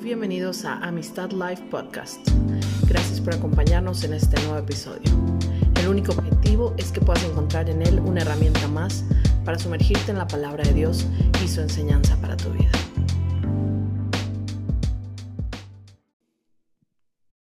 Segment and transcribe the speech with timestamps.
[0.00, 2.20] Bienvenidos a Amistad Live Podcast.
[2.86, 5.10] Gracias por acompañarnos en este nuevo episodio.
[5.74, 9.02] El único objetivo es que puedas encontrar en él una herramienta más
[9.44, 11.04] para sumergirte en la palabra de Dios
[11.44, 12.70] y su enseñanza para tu vida.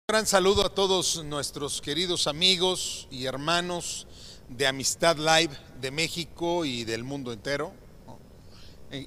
[0.02, 4.06] Un gran saludo a todos nuestros queridos amigos y hermanos
[4.48, 7.72] de Amistad Live de México y del mundo entero.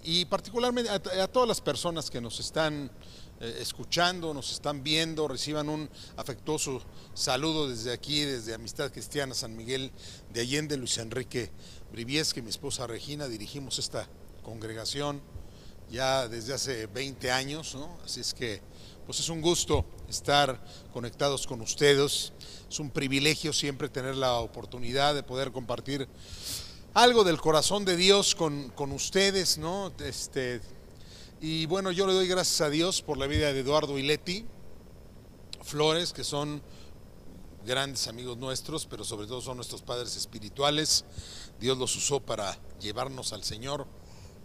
[0.04, 2.92] Y particularmente a, todas las personas que nos están
[3.40, 6.82] eh, escuchando, nos están viendo, reciban un afectuoso
[7.14, 9.92] saludo desde aquí, desde Amistad Cristiana San Miguel
[10.34, 11.52] de Allende, Luis Enrique
[11.92, 14.08] Briviesque, mi esposa Regina, dirigimos esta
[14.42, 15.22] congregación
[15.92, 17.98] ya desde hace 20 años, ¿no?
[18.04, 18.62] Así es que,
[19.06, 20.60] pues es un gusto estar
[20.92, 22.34] conectados con ustedes,
[22.68, 26.08] es un privilegio siempre tener la oportunidad de poder compartir
[26.94, 29.94] algo del corazón de Dios con, con ustedes, ¿no?
[30.00, 30.60] Este,
[31.40, 34.46] y bueno, yo le doy gracias a Dios por la vida de Eduardo y Leti
[35.64, 36.62] Flores, que son
[37.66, 41.06] grandes amigos nuestros, pero sobre todo son nuestros padres espirituales.
[41.60, 43.86] Dios los usó para llevarnos al Señor,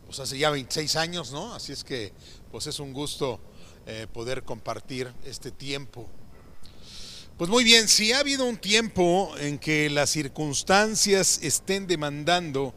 [0.04, 1.54] pues hace ya 26 años, ¿no?
[1.54, 2.12] Así es que,
[2.50, 3.40] pues es un gusto
[3.86, 6.06] eh, poder compartir este tiempo.
[7.38, 12.74] Pues muy bien, si ha habido un tiempo en que las circunstancias estén demandando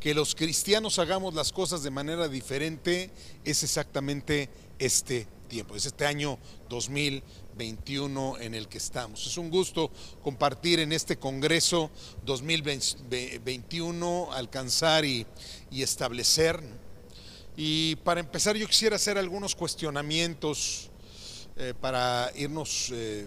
[0.00, 3.10] que los cristianos hagamos las cosas de manera diferente,
[3.44, 9.26] es exactamente este tiempo, es este año 2021 en el que estamos.
[9.26, 9.90] Es un gusto
[10.22, 11.90] compartir en este Congreso
[12.24, 15.26] 2021, alcanzar y,
[15.72, 16.62] establecer.
[17.56, 20.90] Y para empezar yo quisiera hacer algunos cuestionamientos
[21.56, 23.26] eh, para irnos eh,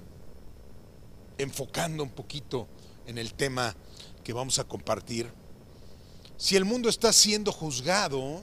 [1.37, 2.69] enfocando un poquito
[3.07, 3.75] en el tema
[4.23, 5.40] que vamos a compartir.
[6.41, 8.41] Si el mundo está siendo juzgado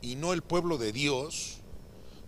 [0.00, 1.56] y no el pueblo de Dios,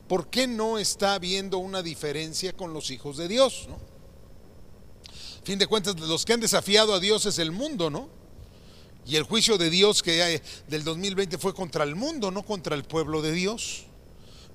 [0.08, 3.66] ¿por qué no está habiendo una diferencia con los hijos de Dios?
[3.68, 3.78] ¿no?
[5.44, 8.08] fin de cuentas, los que han desafiado a Dios es el mundo, ¿no?
[9.06, 12.82] Y el juicio de Dios que del 2020 fue contra el mundo, no contra el
[12.82, 13.84] pueblo de Dios.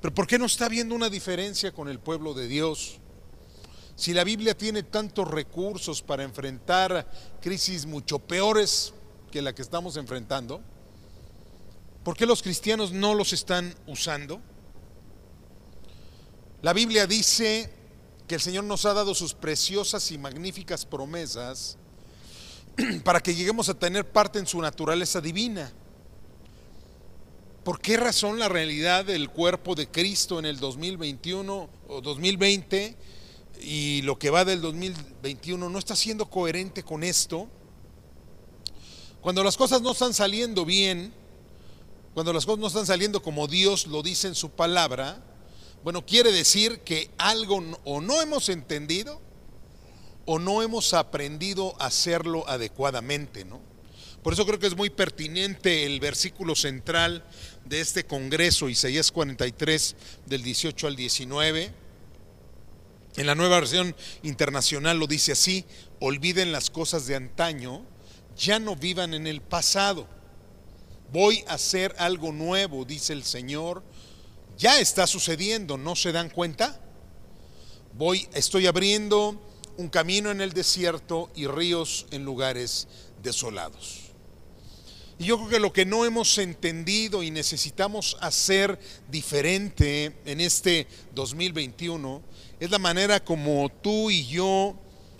[0.01, 2.97] Pero ¿por qué no está habiendo una diferencia con el pueblo de Dios?
[3.95, 8.93] Si la Biblia tiene tantos recursos para enfrentar crisis mucho peores
[9.31, 10.61] que la que estamos enfrentando?
[12.03, 14.41] ¿Por qué los cristianos no los están usando?
[16.61, 17.69] La Biblia dice
[18.27, 21.77] que el Señor nos ha dado sus preciosas y magníficas promesas
[23.03, 25.71] para que lleguemos a tener parte en su naturaleza divina.
[27.63, 32.95] ¿Por qué razón la realidad del cuerpo de Cristo en el 2021 o 2020
[33.61, 37.49] y lo que va del 2021 no está siendo coherente con esto?
[39.27, 41.11] Cuando las cosas no están saliendo bien,
[42.13, 45.21] cuando las cosas no están saliendo como Dios lo dice en su palabra,
[45.83, 49.19] bueno, quiere decir que algo o no hemos entendido
[50.25, 53.59] o no hemos aprendido a hacerlo adecuadamente, ¿no?
[54.23, 57.25] Por eso creo que es muy pertinente el versículo central
[57.65, 61.73] de este Congreso, Isaías 43, del 18 al 19.
[63.17, 63.93] En la nueva versión
[64.23, 65.65] internacional lo dice así,
[65.99, 67.83] olviden las cosas de antaño
[68.37, 70.07] ya no vivan en el pasado.
[71.11, 73.83] Voy a hacer algo nuevo, dice el Señor.
[74.57, 76.79] Ya está sucediendo, ¿no se dan cuenta?
[77.93, 79.41] Voy, estoy abriendo
[79.77, 82.87] un camino en el desierto y ríos en lugares
[83.21, 84.07] desolados.
[85.19, 90.87] Y yo creo que lo que no hemos entendido y necesitamos hacer diferente en este
[91.15, 92.21] 2021
[92.59, 94.75] es la manera como tú y yo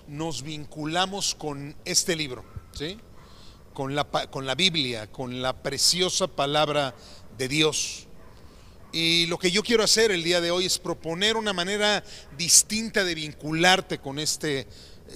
[0.07, 2.97] nos vinculamos con este libro, ¿sí?
[3.77, 6.95] Con la, con la Biblia, con la preciosa palabra
[7.37, 8.07] de Dios.
[8.91, 12.03] Y lo que yo quiero hacer el día de hoy es proponer una manera
[12.35, 14.65] distinta de vincularte con este,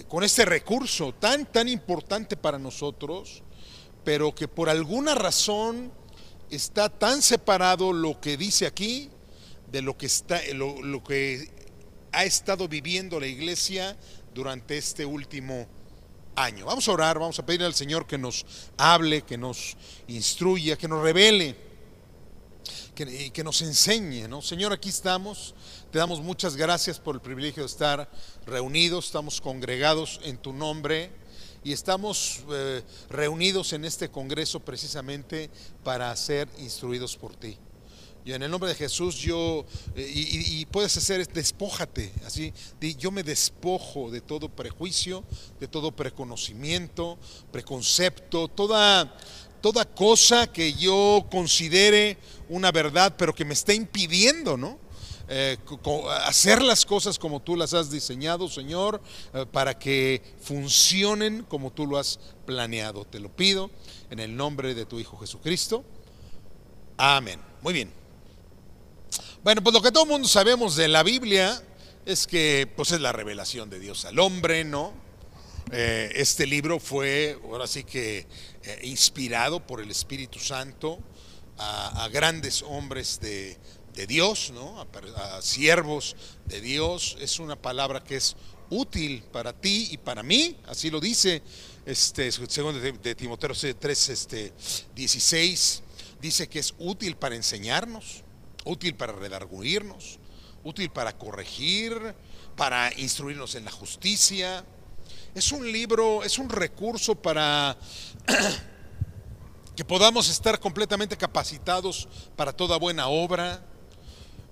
[0.08, 3.42] con este recurso tan, tan importante para nosotros,
[4.04, 5.92] pero que por alguna razón
[6.52, 9.10] está tan separado lo que dice aquí
[9.72, 11.50] de lo que, está, lo, lo que
[12.12, 13.98] ha estado viviendo la iglesia
[14.36, 15.68] durante este último
[16.36, 16.66] año.
[16.66, 18.46] Vamos a orar, vamos a pedir al Señor que nos
[18.78, 19.76] hable, que nos
[20.08, 21.56] instruya, que nos revele,
[22.96, 24.28] que, que nos enseñe.
[24.28, 24.42] ¿no?
[24.42, 25.56] Señor, aquí estamos.
[25.92, 28.10] Te damos muchas gracias por el privilegio de estar
[28.46, 31.12] reunidos, estamos congregados en tu nombre
[31.64, 35.50] y estamos eh, reunidos en este congreso precisamente
[35.84, 37.58] para ser instruidos por ti.
[38.24, 39.66] Y en el nombre de Jesús yo,
[39.96, 42.54] eh, y, puedes hacer, despójate, así,
[43.00, 45.24] yo me despojo de todo prejuicio,
[45.60, 47.18] de todo preconocimiento,
[47.52, 49.18] preconcepto, toda,
[49.62, 54.78] toda cosa que yo considere una verdad, pero que me esté impidiendo, ¿no?
[55.34, 55.58] eh,
[56.26, 59.02] hacer las cosas como tú las has diseñado, Señor,
[59.34, 63.06] eh, para que funcionen como tú lo has planeado.
[63.06, 63.72] Te lo pido
[64.10, 65.86] en el nombre de tu Hijo Jesucristo.
[66.98, 67.40] Amén.
[67.62, 68.01] Muy bien.
[69.44, 71.62] Bueno, pues lo que todo el mundo sabemos de la Biblia
[72.06, 74.94] es que pues es la revelación de Dios al hombre, ¿no?
[75.72, 78.28] Eh, este libro fue, ahora sí que,
[78.84, 81.00] inspirado por el Espíritu Santo
[81.58, 83.58] a grandes hombres de,
[83.94, 84.80] de Dios, ¿no?
[84.80, 86.16] A, siervos
[86.46, 87.18] de Dios.
[87.20, 88.36] Es una palabra que es
[88.70, 91.42] útil para ti y para mí, así lo dice
[91.86, 94.54] este segundo de, Timoteo 3 este
[94.96, 95.84] 16
[96.22, 98.24] dice que es útil para enseñarnos,
[98.66, 100.20] útil para redarguirnos,
[100.64, 102.16] útil para corregir,
[102.56, 104.64] para instruirnos en la justicia.
[105.34, 107.78] Es un libro, es un recurso para
[109.76, 113.64] que podamos estar completamente capacitados para toda buena obra.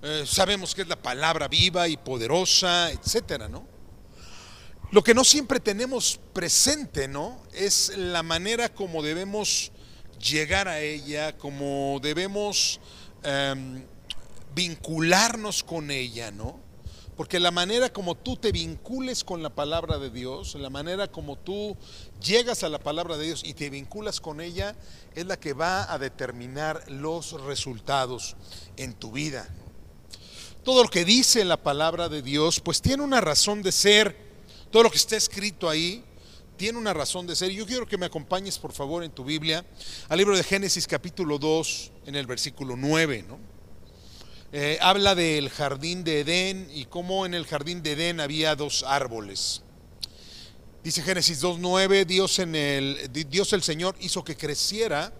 [0.02, 3.66] Eh, sabemos que es la palabra viva y poderosa, etcétera, ¿no?
[4.92, 7.42] Lo que no siempre tenemos presente, ¿no?
[7.52, 9.70] Es la manera como debemos
[10.18, 12.80] llegar a ella, como debemos
[13.22, 13.84] em,
[14.54, 16.58] vincularnos con ella, ¿no?
[17.16, 21.36] Porque la manera como tú te vincules con la palabra de Dios, la manera como
[21.36, 21.76] tú
[22.24, 24.74] llegas a la palabra de Dios y te vinculas con ella,
[25.14, 28.36] es la que va a determinar los resultados
[28.76, 29.48] en tu vida
[30.62, 34.16] todo lo que dice la palabra de Dios, pues tiene una razón de ser.
[34.70, 36.04] Todo lo que está escrito ahí
[36.56, 37.50] tiene una razón de ser.
[37.50, 39.64] Yo quiero que me acompañes, por favor, en tu Biblia,
[40.08, 43.49] al libro de Génesis capítulo 2, en el versículo 9, ¿no?
[44.52, 48.82] Eh, habla del jardín de Edén y cómo en el jardín de Edén había dos
[48.82, 49.62] árboles.
[50.82, 55.12] Dice Génesis 2.9, Dios, en el, Dios el Señor hizo que creciera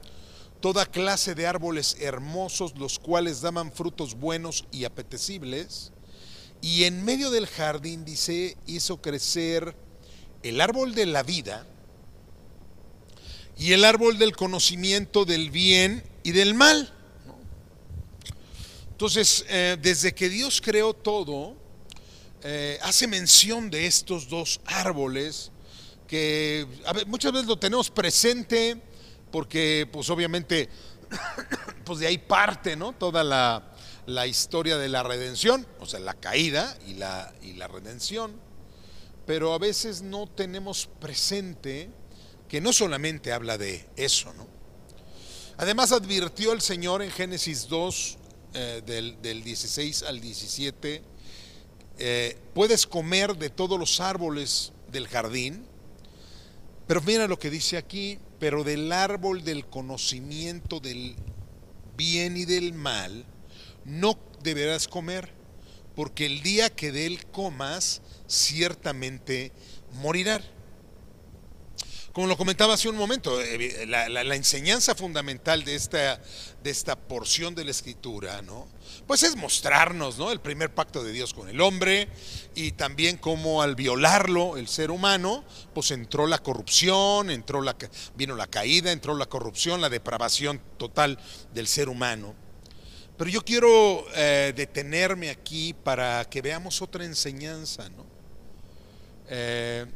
[0.61, 5.93] toda clase de árboles hermosos, los cuales daban frutos buenos y apetecibles.
[6.61, 9.76] Y en medio del jardín, dice, hizo crecer
[10.43, 11.67] el árbol de la vida
[13.56, 16.93] y el árbol del conocimiento del bien y del mal.
[19.00, 21.56] Entonces, eh, desde que Dios creó todo,
[22.43, 25.52] eh, hace mención de estos dos árboles
[26.06, 26.67] que
[27.06, 28.79] muchas veces lo tenemos presente
[29.32, 30.69] porque pues obviamente
[31.87, 32.93] pues de ahí parte, ¿no?
[32.93, 38.38] Toda la, historia de la redención, o sea, la caída y la, y la redención,
[39.25, 41.88] pero a veces no tenemos presente
[42.50, 44.47] que no solamente habla de eso, ¿no?
[45.56, 48.19] Además advirtió el Señor en Génesis 2,
[48.55, 51.02] eh, del, 16 al 17,
[51.99, 55.64] eh, puedes comer de todos los árboles del jardín,
[56.87, 61.14] pero mira lo que dice aquí, pero del árbol del conocimiento del
[61.97, 63.25] bien y del mal
[63.85, 65.32] no deberás comer,
[65.94, 69.52] porque el día que de él comas, ciertamente
[69.93, 70.43] morirás.
[72.12, 76.20] Como lo comentaba hace un momento, eh, la, enseñanza fundamental de esta,
[76.62, 78.69] de esta porción de la escritura, ¿no?
[79.07, 80.31] Pues es mostrarnos, ¿no?
[80.31, 82.09] El primer pacto de Dios con el hombre
[82.55, 87.77] y también cómo al violarlo el ser humano, pues entró la corrupción, entró la,
[88.15, 91.19] vino la caída, entró la corrupción, la depravación total
[91.55, 92.35] del ser humano.
[93.17, 98.07] Pero yo quiero eh, detenerme aquí para que veamos otra enseñanza, ¿no?
[99.29, 99.87] Eh,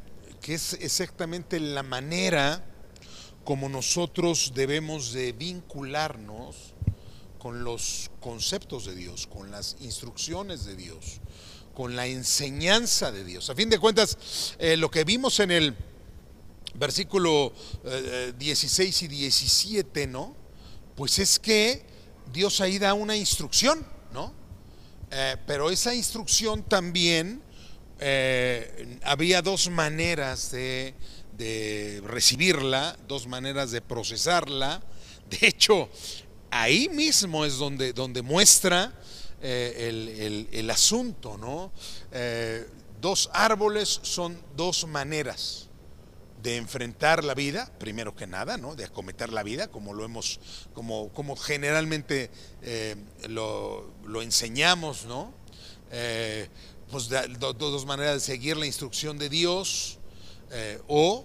[0.40, 2.62] que es exactamente la manera
[3.44, 6.74] como nosotros debemos de vincularnos
[7.38, 11.20] con los conceptos de Dios, con las instrucciones de Dios,
[11.74, 13.50] con la enseñanza de Dios.
[13.50, 15.76] A fin de cuentas, eh, lo que vimos en el
[16.74, 17.52] versículo
[18.38, 20.34] 16 eh, y 17, ¿no?
[20.96, 21.84] Pues es que
[22.32, 24.32] Dios ahí da una instrucción, ¿no?
[25.10, 27.42] Eh, pero esa instrucción también
[28.00, 30.94] eh, había dos maneras de,
[32.04, 34.82] recibirla, dos maneras de procesarla.
[35.30, 35.88] De hecho,
[36.50, 38.92] ahí mismo es donde, donde muestra
[39.42, 41.72] eh, el, asunto, ¿no?
[42.12, 42.66] Eh,
[43.00, 45.68] dos árboles son dos maneras
[46.42, 48.76] de enfrentar la vida, primero que nada, ¿no?
[48.76, 50.40] De acometer la vida, como lo hemos,
[50.74, 52.30] como, como generalmente
[53.28, 55.32] lo, lo, enseñamos, ¿no?
[56.90, 59.98] pues, dos maneras de seguir la instrucción de Dios
[60.56, 61.24] eh, o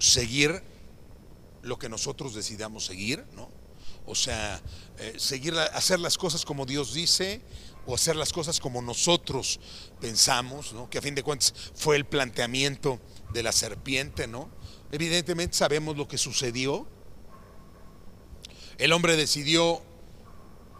[0.00, 0.64] seguir
[1.62, 3.48] lo que nosotros decidamos seguir, ¿no?
[4.04, 4.60] O sea,
[4.98, 7.40] eh, seguir, hacer las cosas como Dios dice
[7.86, 9.60] o hacer las cosas como nosotros
[10.00, 10.90] pensamos, ¿no?
[10.90, 12.98] Que a fin de cuentas fue el planteamiento
[13.32, 14.50] de la serpiente, ¿no?
[14.90, 16.84] Evidentemente sabemos lo que sucedió.
[18.78, 19.82] El hombre decidió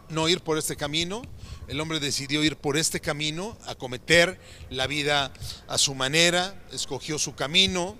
[0.09, 1.21] no ir por este camino
[1.69, 4.39] el hombre decidió ir por este camino, acometer
[4.71, 5.31] la vida
[5.67, 7.95] a su manera, escogió su camino,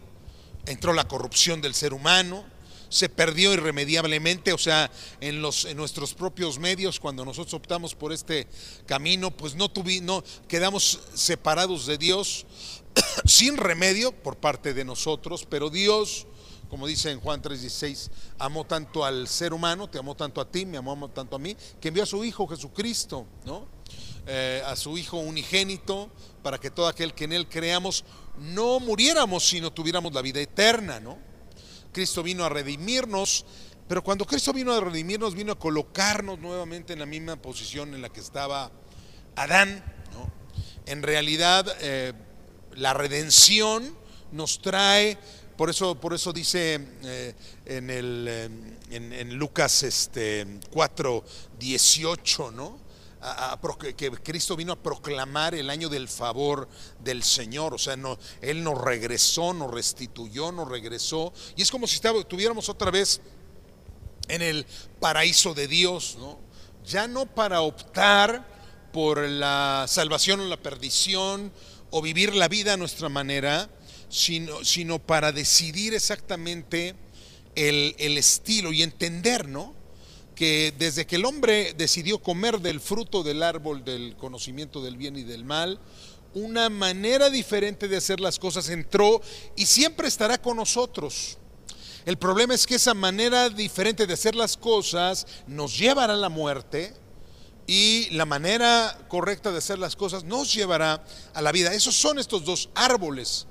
[0.65, 2.43] entró la corrupción del ser humano,
[2.89, 4.89] se perdió irremediablemente, o sea,
[5.21, 8.47] en, los, en nuestros propios medios, cuando nosotros optamos por este
[8.87, 12.47] camino, pues no, tuvimos, no quedamos separados de Dios
[13.25, 16.25] sin remedio por parte de nosotros, pero Dios,
[16.69, 20.65] como dice en Juan 3:16, amó tanto al ser humano, te amó tanto a ti,
[20.65, 23.67] me amó tanto a mí, que envió a su Hijo Jesucristo, ¿no?
[24.27, 26.09] Eh, a su Hijo unigénito,
[26.43, 28.05] para que todo aquel que en Él creamos
[28.37, 31.17] no muriéramos, sino tuviéramos la vida eterna, ¿no?
[31.91, 33.45] Cristo vino a redimirnos,
[33.87, 38.03] pero cuando Cristo vino a redimirnos, vino a colocarnos nuevamente en la misma posición en
[38.03, 38.71] la que estaba
[39.35, 39.83] Adán.
[40.13, 40.31] ¿no?
[40.85, 42.13] En realidad, eh,
[42.75, 43.97] la redención
[44.31, 45.17] nos trae,
[45.59, 47.35] por eso, por eso dice eh,
[47.65, 48.49] en, el, eh,
[48.91, 51.21] en, Lucas este, 4,
[51.59, 52.79] 18, ¿no?
[53.97, 56.69] Que Cristo vino a proclamar el año del favor
[57.03, 61.87] del Señor, o sea, no, Él nos regresó, nos restituyó, nos regresó, y es como
[61.87, 63.19] si estuviéramos otra vez
[64.29, 64.65] en el
[65.01, 66.39] paraíso de Dios, ¿no?
[66.85, 68.47] Ya no para optar
[68.93, 71.51] por la salvación o la perdición,
[71.91, 73.69] o vivir la vida a nuestra manera,
[74.09, 76.95] sino, sino para decidir exactamente
[77.55, 79.79] el, el estilo y entender, ¿no?
[80.39, 85.17] que desde que el hombre decidió comer del fruto del árbol del conocimiento del bien
[85.17, 85.81] y del mal,
[86.33, 89.21] una manera diferente de hacer las cosas entró
[89.57, 91.37] y siempre estará con nosotros.
[92.05, 96.29] El problema es que esa manera diferente de hacer las cosas nos llevará a la
[96.29, 96.93] muerte
[97.67, 101.73] y la manera correcta de hacer las cosas nos llevará a la vida.
[101.73, 103.45] Esos son estos dos árboles.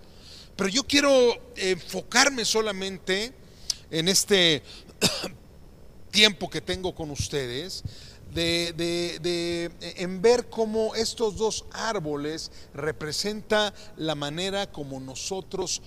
[0.58, 3.32] Pero yo quiero enfocarme solamente
[3.92, 4.60] en este
[6.10, 7.84] tiempo que tengo con ustedes,
[8.34, 9.70] de, de,
[10.02, 15.80] en ver cómo estos dos árboles representa la manera como nosotros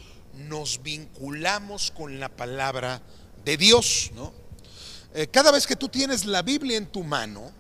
[0.48, 3.02] nos vinculamos con la palabra
[3.44, 4.12] de Dios.
[4.16, 4.32] ¿no?
[5.14, 7.52] Eh, cada vez que tú tienes la Biblia en tu mano,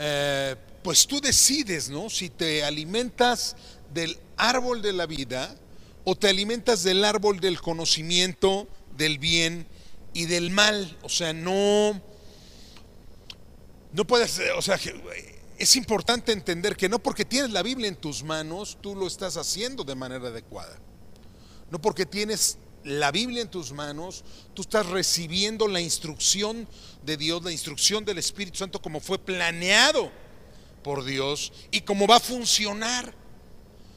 [0.00, 2.10] eh, pues tú decides, ¿no?
[2.10, 3.54] Si te alimentas
[3.92, 5.54] del árbol de la vida
[6.04, 9.66] o te alimentas del árbol del conocimiento del bien
[10.12, 10.96] y del mal.
[11.02, 12.00] O sea, no,
[13.92, 14.78] no puedes, o sea,
[15.58, 19.36] es importante entender que no porque tienes la Biblia en tus manos, tú lo estás
[19.36, 20.78] haciendo de manera adecuada.
[21.70, 26.68] No porque tienes la Biblia en tus manos, tú estás recibiendo la instrucción
[27.02, 30.12] de Dios, la instrucción del Espíritu Santo como fue planeado
[30.82, 33.23] por Dios y cómo va a funcionar.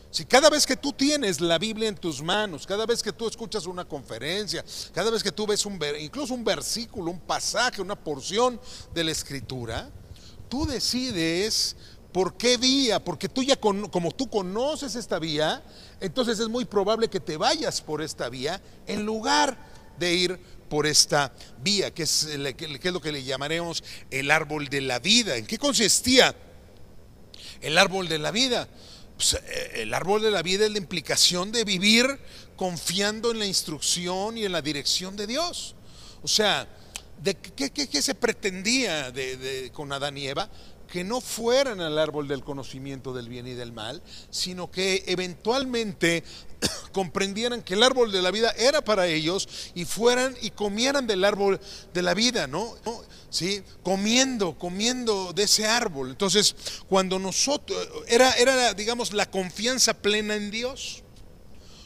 [0.10, 3.28] Si cada vez que tú tienes la Biblia en tus manos, cada vez que tú
[3.28, 7.96] escuchas una conferencia, cada vez que tú ves un incluso un versículo, un pasaje, una
[7.96, 8.60] porción
[8.94, 9.90] de la escritura,
[10.50, 11.76] tú decides
[12.12, 15.62] por qué vía, porque tú ya con, como tú conoces esta vía,
[16.00, 19.58] entonces es muy probable que te vayas por esta vía en lugar
[20.00, 24.68] de ir por esta vía, que es, que es lo que le llamaremos el árbol
[24.70, 25.36] de la vida.
[25.36, 26.36] ¿En qué consistía
[27.62, 28.68] el árbol de la vida?
[29.18, 29.40] Pues,
[29.74, 32.20] el árbol de la vida es la implicación de vivir
[32.56, 35.76] confiando en la instrucción y en la dirección de Dios.
[36.22, 36.68] O sea,
[37.24, 39.12] ¿de qué, se pretendía
[39.74, 40.50] con Adán y Eva?
[40.88, 46.24] Que no fueran al árbol del conocimiento del bien y del mal, sino que eventualmente
[46.92, 51.24] comprendieran que el árbol de la vida era para ellos y fueran y comieran del
[51.24, 51.60] árbol
[51.94, 52.76] de la vida, ¿no?
[53.30, 53.62] ¿Sí?
[53.84, 56.10] Comiendo, comiendo de ese árbol.
[56.10, 56.56] Entonces,
[56.88, 57.78] cuando nosotros,
[58.08, 61.04] era, era, digamos, la confianza plena en Dios.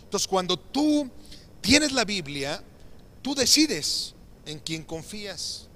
[0.03, 1.09] Entonces, cuando tú
[1.61, 2.63] tienes la Biblia,
[3.21, 4.13] tú decides
[4.45, 5.67] en quién confías.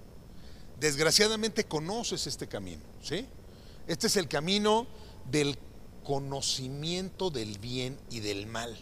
[0.79, 3.27] Desgraciadamente conoces este camino, ¿sí?
[3.87, 4.87] Este es el camino
[5.29, 5.57] del
[6.03, 8.75] conocimiento del bien y del mal.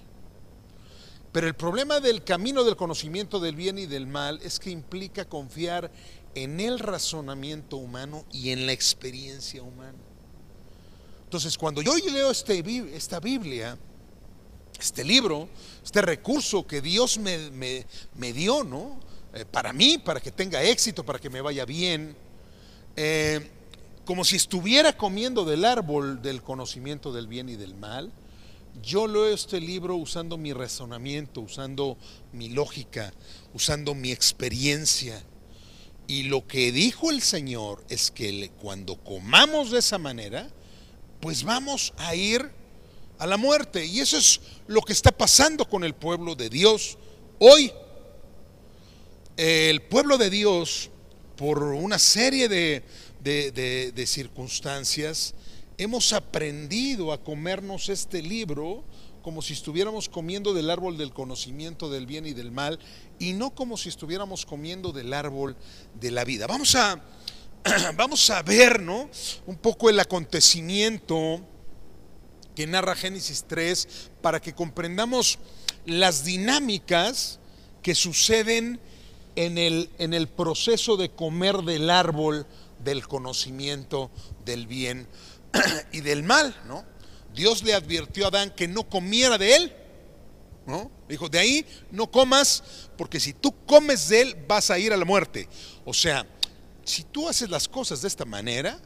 [1.32, 5.26] Pero el problema del camino del conocimiento del bien y del mal es que implica
[5.26, 5.92] confiar
[6.36, 9.98] en el razonamiento humano y en la experiencia humana.
[11.26, 12.64] Entonces, cuando yo leo este,
[12.96, 13.78] esta Biblia,
[14.80, 15.50] este libro,
[15.84, 17.50] este recurso que Dios me,
[18.16, 19.00] me, dio, ¿no?
[19.34, 22.16] Eh, para mí, para que tenga éxito, para que me vaya bien,
[22.96, 23.50] eh,
[24.06, 28.12] como si estuviera comiendo del árbol del conocimiento del bien y del mal,
[28.82, 31.98] yo leo este libro usando mi razonamiento, usando
[32.32, 33.14] mi lógica,
[33.54, 35.22] usando mi experiencia.
[36.08, 40.50] Y lo que dijo el Señor es que cuando comamos de esa manera,
[41.22, 42.50] pues vamos a ir
[43.20, 43.86] a la muerte.
[43.86, 46.98] Y eso es lo que está pasando con el pueblo de Dios
[47.40, 47.72] hoy.
[49.38, 50.90] El pueblo de Dios,
[51.38, 52.84] por una serie de,
[53.24, 55.34] de, circunstancias,
[55.78, 58.84] hemos aprendido a comernos este libro
[59.22, 62.78] como si estuviéramos comiendo del árbol del conocimiento del bien y del mal
[63.20, 65.56] y no como si estuviéramos comiendo del árbol
[66.00, 66.46] de la vida.
[66.46, 67.02] Vamos a,
[67.96, 69.10] vamos a ver, ¿no?
[69.46, 71.40] Un poco el acontecimiento
[72.54, 75.40] que narra Génesis 3 para que comprendamos
[75.86, 77.40] las dinámicas
[77.82, 78.80] que suceden
[79.36, 82.46] en el, en el proceso de comer del árbol
[82.84, 84.12] del conocimiento
[84.46, 85.08] del bien
[85.92, 86.86] y del mal, ¿no?
[87.34, 89.74] Dios le advirtió a Adán que no comiera de él,
[90.66, 90.92] ¿no?
[91.08, 92.64] Dijo, de ahí no comas,
[92.98, 95.48] porque si tú comes de él vas a ir a la muerte.
[95.86, 96.26] O sea,
[96.84, 98.80] si tú haces las cosas de esta manera,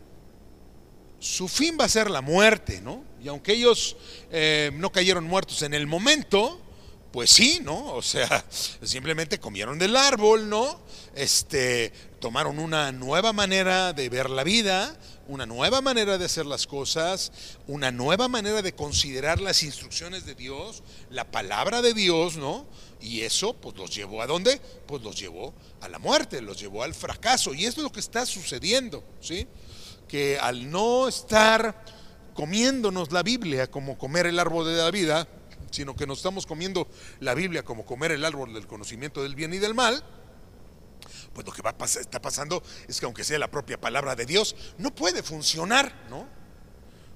[1.19, 3.03] su fin va a ser la muerte, ¿no?
[3.21, 3.97] Y aunque ellos
[4.31, 6.61] eh, no cayeron muertos en el momento,
[7.17, 7.95] pues sí, ¿no?
[7.95, 8.45] O sea,
[8.83, 10.79] simplemente comieron del árbol, ¿no?
[11.15, 14.95] Este, tomaron una nueva manera de ver la vida,
[15.27, 17.31] una nueva manera de hacer las cosas,
[17.65, 22.67] una nueva manera de considerar las instrucciones de Dios, la palabra de Dios, ¿no?
[23.01, 24.61] Y eso pues los llevó a dónde?
[24.85, 27.55] Pues los llevó a la muerte, los llevó al fracaso.
[27.55, 29.47] Y esto es lo que está sucediendo, ¿sí?
[30.07, 31.83] Que al no estar
[32.35, 35.27] comiéndonos la Biblia como comer el árbol de la vida,
[35.71, 36.87] sino que nos estamos comiendo
[37.19, 40.03] la Biblia como comer el árbol del conocimiento del bien y del mal,
[41.33, 44.15] pues lo que va a pasar, está pasando es que aunque sea la propia palabra
[44.15, 46.27] de Dios, no puede funcionar, ¿no?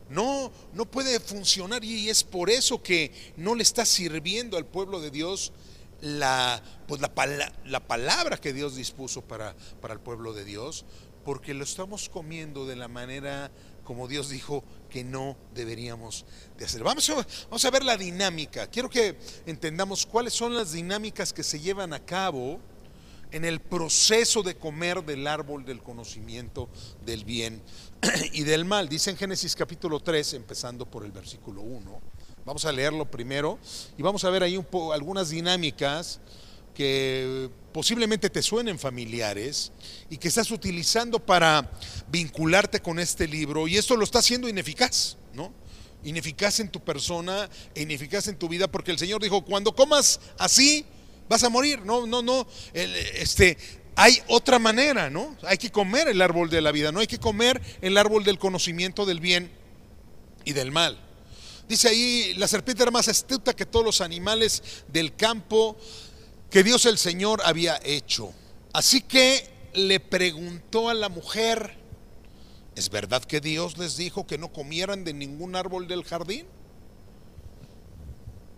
[0.10, 5.00] No, no puede funcionar y es por eso que no le está sirviendo al pueblo
[5.00, 5.54] de Dios
[6.02, 7.12] la, pues la,
[7.66, 10.86] la palabra que Dios dispuso para, para el pueblo de Dios,
[11.24, 13.52] porque lo estamos comiendo de la manera
[13.92, 16.24] como Dios dijo que no deberíamos
[16.58, 16.82] de hacer.
[16.82, 18.68] Vamos a, ver la dinámica.
[18.68, 22.62] Quiero que entendamos cuáles son las dinámicas que se llevan a cabo
[23.34, 26.70] en el proceso de comer del árbol del conocimiento
[27.06, 27.62] del bien
[28.32, 28.88] y del mal.
[28.88, 32.02] Dice en Génesis capítulo 3, empezando por el versículo 1.
[32.46, 33.60] Vamos a leerlo primero
[33.98, 36.22] y vamos a ver ahí un algunas dinámicas
[36.74, 39.72] que posiblemente te suenen familiares
[40.10, 41.72] y que estás utilizando para
[42.10, 45.54] vincularte con este libro y esto lo está haciendo ineficaz, ¿no?
[46.04, 50.86] Ineficaz en tu persona, ineficaz en tu vida, porque el Señor dijo, cuando comas así,
[51.30, 51.82] vas a morir.
[51.86, 52.48] No, no, no.
[52.74, 53.58] Este,
[53.96, 55.36] hay otra manera, ¿no?
[55.44, 58.40] Hay que comer el árbol de la vida, no hay que comer el árbol del
[58.40, 59.52] conocimiento del bien
[60.44, 61.00] y del mal.
[61.70, 65.78] Dice ahí, la serpiente era más astuta que todos los animales del campo
[66.52, 68.34] que Dios el Señor había hecho.
[68.74, 71.78] Así que le preguntó a la mujer,
[72.76, 76.46] ¿es verdad que Dios les dijo que no comieran de ningún árbol del jardín?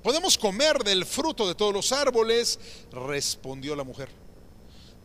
[0.02, 2.60] Podemos comer del fruto de todos los árboles,
[2.92, 4.10] respondió la mujer.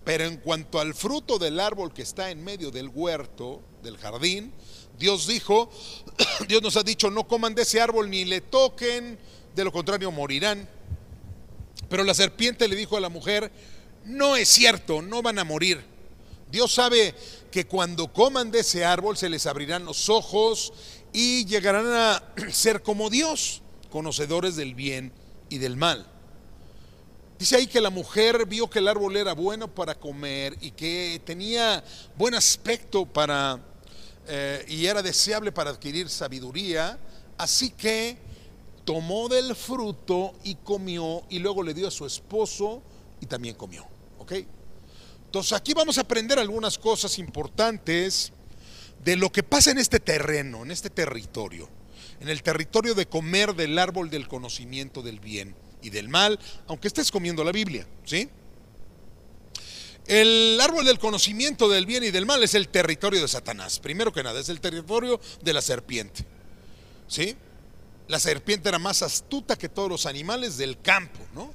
[0.02, 4.52] Pero en cuanto al fruto del árbol que está en medio del huerto, del jardín,
[4.98, 5.70] Dios dijo,
[6.48, 9.18] Dios nos ha dicho, no coman de ese árbol ni le toquen,
[9.54, 10.77] de lo contrario morirán.
[11.88, 13.50] Pero la serpiente le dijo a la mujer,
[14.04, 15.82] no es cierto, no van a morir.
[16.50, 17.14] Dios sabe
[17.50, 20.72] que cuando coman de ese árbol se les abrirán los ojos
[21.12, 22.22] y llegarán a
[22.52, 25.12] ser como Dios, conocedores del bien
[25.48, 26.06] y del mal.
[27.38, 31.20] Dice ahí que la mujer vio que el árbol era bueno para comer y que
[31.24, 31.84] tenía
[32.16, 33.60] buen aspecto para
[34.26, 36.98] eh, y era deseable para adquirir sabiduría,
[37.36, 38.18] así que
[38.88, 42.82] tomó del fruto y comió y luego le dio a su esposo
[43.20, 43.86] y también comió.
[44.18, 44.32] ¿Ok?
[45.26, 48.32] Entonces aquí vamos a aprender algunas cosas importantes
[49.04, 51.68] de lo que pasa en este terreno, en este territorio,
[52.18, 56.88] en el territorio de comer del árbol del conocimiento del bien y del mal, aunque
[56.88, 58.30] estés comiendo la Biblia, ¿sí?
[60.06, 64.14] El árbol del conocimiento del bien y del mal es el territorio de Satanás, primero
[64.14, 66.24] que nada, es el territorio de la serpiente,
[67.06, 67.36] ¿sí?
[68.08, 71.52] La serpiente era más astuta que todos los animales del campo, ¿no?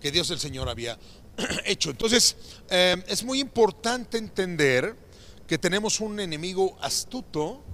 [0.00, 0.98] Que Dios el Señor había
[1.64, 1.90] hecho.
[1.90, 2.36] Entonces,
[2.68, 4.94] eh, es muy importante entender
[5.46, 7.64] que tenemos un enemigo astuto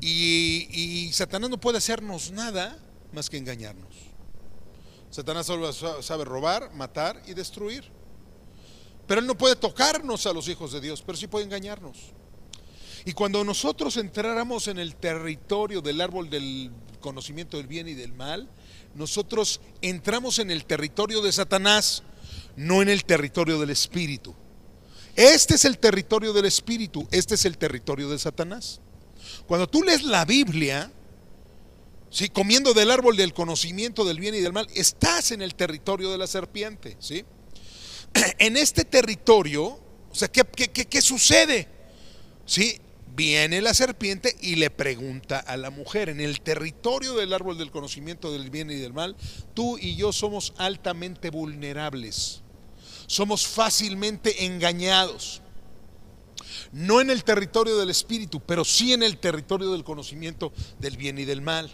[0.00, 2.78] y, y, Satanás no puede hacernos nada
[3.12, 3.94] más que engañarnos.
[5.10, 7.84] Satanás solo sabe robar, matar y destruir.
[9.08, 12.12] Pero él no puede tocarnos a los hijos de Dios, pero sí puede engañarnos.
[13.04, 16.70] Y cuando nosotros entráramos en el territorio del árbol del
[17.06, 18.50] conocimiento del bien y del mal,
[18.96, 22.02] nosotros entramos en el territorio de Satanás,
[22.56, 24.34] no en el territorio del Espíritu.
[25.14, 28.80] Este es el territorio del Espíritu, este es el territorio de Satanás.
[29.46, 30.90] Cuando tú lees la Biblia,
[32.10, 32.28] ¿sí?
[32.28, 36.18] comiendo del árbol del conocimiento del bien y del mal, estás en el territorio de
[36.18, 36.96] la serpiente.
[36.98, 37.24] ¿sí?
[38.40, 41.68] En este territorio, o sea, ¿qué, qué, qué sucede?
[42.46, 42.80] ¿Sí?
[43.16, 47.70] Viene la serpiente y le pregunta a la mujer, en el territorio del árbol del
[47.70, 49.16] conocimiento del bien y del mal,
[49.54, 52.42] tú y yo somos altamente vulnerables,
[53.06, 55.40] somos fácilmente engañados.
[56.72, 61.18] No en el territorio del espíritu, pero sí en el territorio del conocimiento del bien
[61.18, 61.70] y del mal.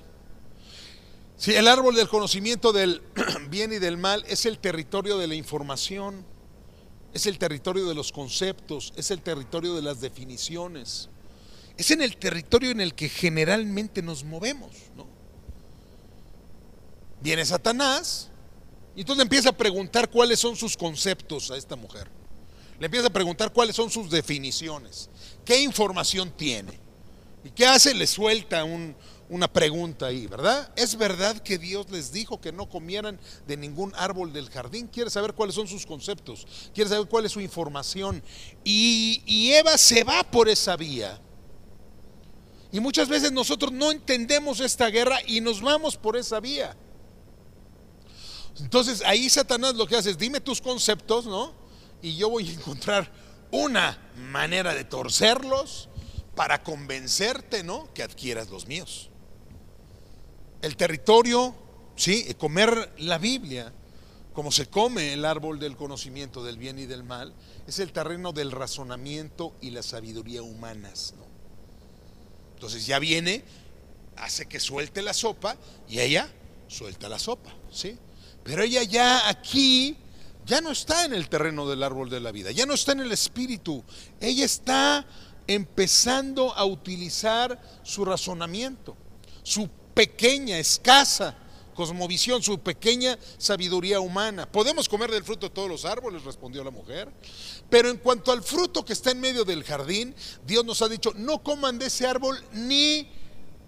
[1.37, 3.02] Si el árbol del conocimiento del
[3.50, 6.24] bien y del mal es el territorio de la información,
[7.12, 11.09] es el territorio de los conceptos, es el territorio de las definiciones
[11.77, 14.71] es en el territorio en el que generalmente nos movemos.
[14.97, 15.07] ¿no?
[17.21, 18.29] Viene Satanás
[18.95, 22.09] y entonces empieza a preguntar cuáles son sus conceptos a esta mujer.
[22.79, 25.09] Le empieza a preguntar cuáles son sus definiciones,
[25.45, 26.81] qué información tiene.
[27.45, 27.95] ¿Y qué hace?
[27.95, 28.65] Le suelta
[29.29, 30.73] una pregunta ahí, ¿verdad?
[30.77, 34.87] ¿Es verdad que Dios les dijo que no comieran de ningún árbol del jardín?
[34.87, 38.23] Quiere saber cuáles son sus conceptos, quiere saber cuál es su información.
[38.63, 41.21] Y, y Eva se va por esa vía
[42.73, 46.75] y muchas veces nosotros no entendemos esta guerra y nos vamos por esa vía.
[48.59, 51.53] Entonces ahí Satanás lo que hace es, dime tus conceptos, ¿no?
[52.01, 53.13] Y yo voy a encontrar
[53.51, 55.91] una manera de torcerlos
[56.35, 57.93] para convencerte, ¿no?
[57.93, 59.11] Que adquieras los míos.
[60.63, 61.55] El territorio,
[61.95, 63.73] sí, comer la Biblia,
[64.33, 67.35] como se come el árbol del conocimiento del bien y del mal,
[67.67, 71.32] es el terreno del razonamiento y la sabiduría humanas, ¿no?
[72.62, 73.42] Entonces ya viene,
[74.16, 75.57] hace que suelte la sopa
[75.88, 76.31] y ella
[76.68, 77.98] suelta la sopa, ¿sí?
[78.44, 79.96] Pero ella ya aquí
[80.46, 83.01] ya no está en el terreno del árbol de la vida, ya no está en
[83.01, 83.83] el espíritu,
[84.20, 85.05] ella está
[85.48, 88.96] empezando a utilizar su razonamiento,
[89.42, 91.37] su pequeña, escasa
[91.75, 94.51] cosmovisión, su pequeña sabiduría humana.
[94.51, 96.25] ¿Podemos comer del fruto de todos los árboles?
[96.25, 97.13] respondió la mujer.
[97.69, 100.15] Pero en cuanto al fruto que está en medio del jardín,
[100.47, 103.09] Dios nos ha dicho, no coman de ese árbol ni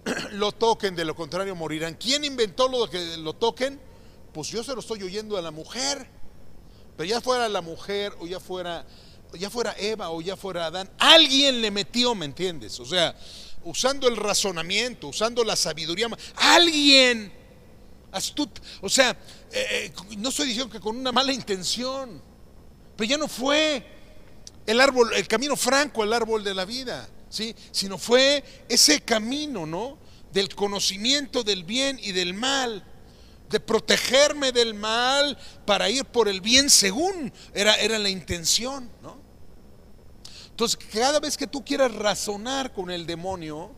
[0.33, 1.95] lo toquen, de lo contrario morirán.
[1.95, 3.81] ¿Quién inventó lo que lo toquen?
[4.33, 6.09] Pues yo se lo estoy oyendo a la mujer.
[6.97, 8.87] Pero ya fuera la mujer o ya fuera
[9.39, 12.79] ya fuera Eva o ya fuera Adán, alguien le metió, ¿me entiendes?
[12.81, 13.17] O sea,
[13.65, 17.33] usando el razonamiento, usando la sabiduría, alguien
[18.81, 19.11] o sea,
[19.51, 22.23] eh, eh, no estoy diciendo que con una mala intención,
[22.97, 23.85] pero ya no fue
[24.67, 27.55] el árbol, el camino franco, el árbol de la vida, ¿sí?
[27.73, 29.99] Sino fue ese camino, ¿no?
[30.33, 32.85] Del conocimiento del bien y del mal,
[33.51, 39.23] de protegerme del mal para ir por el bien según era, era la intención, ¿no?
[40.51, 43.73] Entonces, cada vez que tú quieras razonar con el demonio,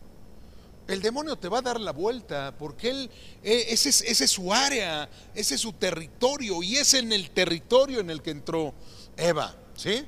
[0.87, 3.11] el demonio te va a dar la vuelta porque él,
[3.43, 8.09] e, ese, es, su área, ese es su territorio y es en el territorio en
[8.09, 8.73] el que entró
[9.17, 9.55] Eva.
[9.75, 10.05] ¿sí?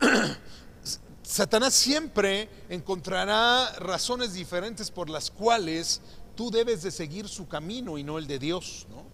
[1.22, 6.00] Satanás siempre encontrará razones diferentes por las cuales
[6.36, 9.04] tú debes de seguir su camino y no el de Dios, ¿no?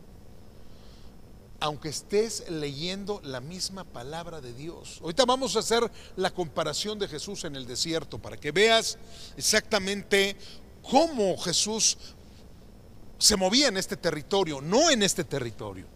[1.63, 4.99] Aunque estés leyendo la misma palabra de Dios.
[5.03, 8.99] Ahorita vamos a hacer la comparación de Jesús en el desierto para que veas
[9.37, 10.37] exactamente
[10.83, 11.97] cómo Jesús
[13.19, 15.87] se movía en este territorio, no en este territorio.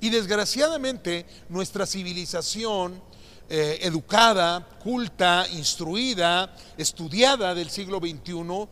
[0.00, 3.02] Y desgraciadamente nuestra civilización
[3.48, 8.68] eh, educada, culta, instruida, estudiada del siglo XXI,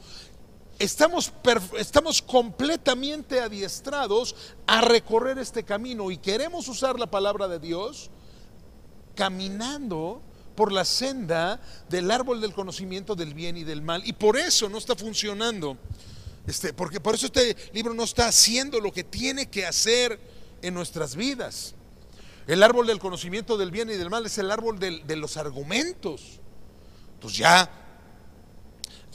[0.78, 1.32] estamos,
[1.78, 4.36] estamos completamente adiestrados
[4.66, 8.10] a recorrer este camino y queremos usar la palabra de Dios
[9.14, 10.22] caminando
[10.56, 14.02] por la senda del árbol del conocimiento del bien y del mal.
[14.04, 15.76] Y por eso no está funcionando.
[16.46, 20.18] Este, porque por eso este libro no está haciendo lo que tiene que hacer
[20.62, 21.74] en nuestras vidas.
[22.46, 26.40] El árbol del conocimiento del bien y del mal es el árbol de los argumentos.
[27.20, 27.68] Pues ya,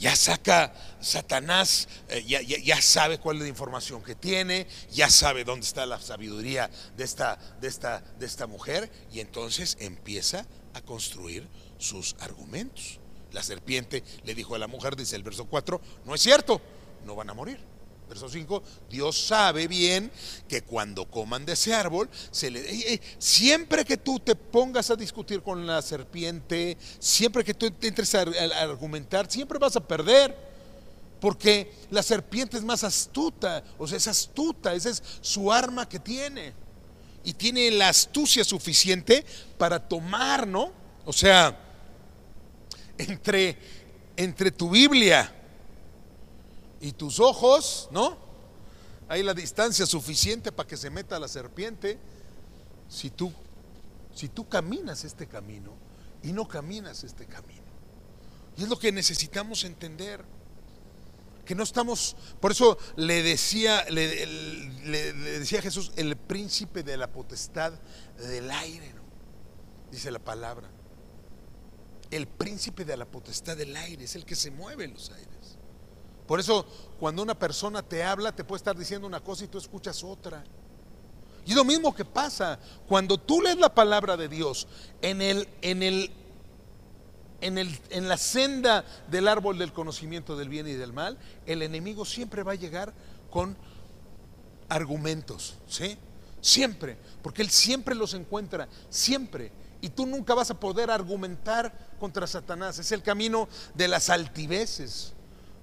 [0.02, 5.44] ya saca Satanás, eh, ya, ya, sabe cuál es la información que tiene, ya sabe
[5.44, 10.80] dónde está la sabiduría de esta, de esta, de esta mujer y entonces empieza a
[10.80, 11.46] construir
[11.78, 12.98] sus argumentos.
[13.32, 16.60] La serpiente le dijo a la mujer, dice el verso 4, no es cierto,
[17.04, 17.58] no van a morir.
[18.08, 20.10] Verso 5, Dios sabe bien
[20.46, 22.10] que cuando coman de ese árbol,
[22.42, 27.72] eh, eh, siempre que tú te pongas a discutir con la serpiente, siempre que tú
[27.80, 30.36] entres a, a argumentar, siempre vas a perder
[31.22, 36.00] porque la serpiente es más astuta, o sea, es astuta, esa es su arma que
[36.00, 36.52] tiene
[37.24, 39.24] y tiene la astucia suficiente
[39.58, 40.72] para tomar, ¿no?
[41.04, 41.58] O sea,
[42.98, 43.58] entre,
[44.16, 45.32] entre tu Biblia
[46.80, 48.16] y tus ojos, ¿no?
[49.08, 51.98] Hay la distancia suficiente para que se meta la serpiente.
[52.88, 53.32] Si tú,
[54.14, 55.72] si tú caminas este camino
[56.22, 57.62] y no caminas este camino.
[58.56, 60.24] Y es lo que necesitamos entender.
[61.44, 67.72] Que no estamos, por eso le decía, le, decía Jesús, el príncipe de la potestad
[68.18, 68.94] del aire,
[69.90, 70.70] dice la palabra.
[72.10, 75.58] El príncipe de la potestad del aire es el que se mueve en los aires.
[76.26, 76.64] Por eso
[77.00, 80.44] cuando una persona te habla, te puede estar diciendo una cosa y tú escuchas otra.
[81.44, 84.68] Y lo mismo que pasa cuando tú lees la palabra de Dios
[85.00, 86.12] en el, en el,
[87.42, 91.62] en el, en la senda del árbol del conocimiento del bien y del mal, el
[91.62, 92.94] enemigo siempre va a llegar
[93.30, 93.56] con
[94.68, 95.98] argumentos, ¿sí?
[96.40, 99.52] Siempre, porque él siempre los encuentra, siempre.
[99.80, 102.78] Y tú nunca vas a poder argumentar contra Satanás.
[102.78, 105.12] Es el camino de las altiveces.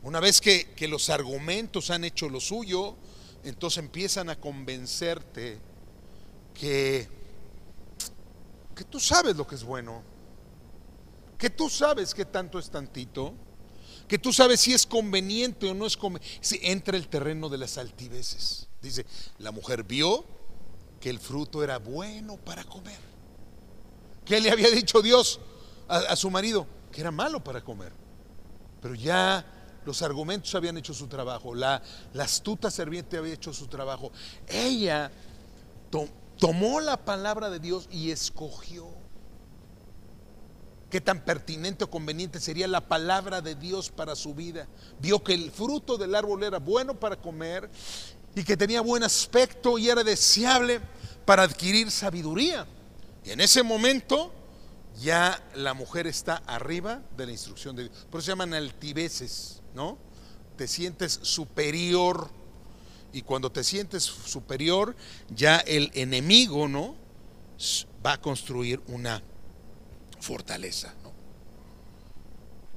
[0.04, 2.96] Una vez que, que los argumentos han hecho lo suyo,
[3.44, 5.60] entonces empiezan a convencerte
[6.54, 7.08] que,
[8.76, 10.04] que tú sabes lo que es bueno,
[11.40, 13.34] que tú sabes que tanto es tantito,
[14.10, 16.38] que tú sabes si es conveniente o no es conveniente.
[16.42, 18.68] Si entra el terreno de las altiveces.
[18.82, 19.06] Dice,
[19.38, 20.26] la mujer vio
[21.00, 23.00] que el fruto era bueno para comer.
[24.26, 25.40] ¿Qué le había dicho Dios
[25.88, 26.68] a, su marido?
[26.92, 27.94] Que era malo para comer.
[28.82, 29.46] Pero ya
[29.86, 31.82] los argumentos habían hecho su trabajo, la,
[32.14, 34.12] la astuta serviente había hecho su trabajo.
[34.46, 35.10] Ella
[36.38, 38.99] tomó la palabra de Dios y escogió.
[40.90, 44.68] Qué tan pertinente o conveniente sería la palabra de Dios para su vida.
[45.00, 47.70] Vio que el fruto del árbol era bueno para comer
[48.36, 50.82] y que tenía buen aspecto y era deseable
[51.26, 52.66] para adquirir sabiduría.
[53.24, 54.34] Y en ese momento
[55.00, 58.08] ya la mujer está arriba de la instrucción de Dios.
[58.10, 59.98] Por eso se llaman altiveces, ¿no?
[60.58, 62.30] Te sientes superior
[63.14, 64.96] y cuando te sientes superior,
[65.30, 66.96] ya el enemigo, ¿no?
[68.06, 69.22] Va a construir una
[70.20, 71.10] fortaleza, ¿no?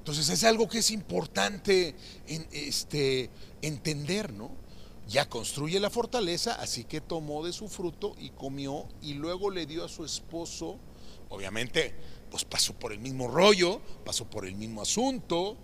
[0.02, 1.94] Entonces es algo que es importante
[2.26, 3.30] en, este,
[3.62, 4.50] entender, ¿no?
[5.06, 9.64] Ya construye la fortaleza, así que tomó de su fruto y comió y luego le
[9.64, 10.76] dio a su esposo,
[11.28, 11.94] obviamente,
[12.32, 15.56] pues pasó por el mismo rollo, pasó por el mismo asunto.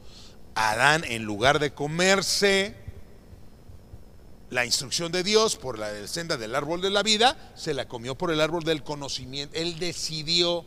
[0.55, 2.77] Adán, en lugar de comerse
[4.51, 8.17] la instrucción de Dios por la senda del árbol de la vida, se la comió
[8.17, 9.57] por el árbol del conocimiento.
[9.57, 10.65] Él decidió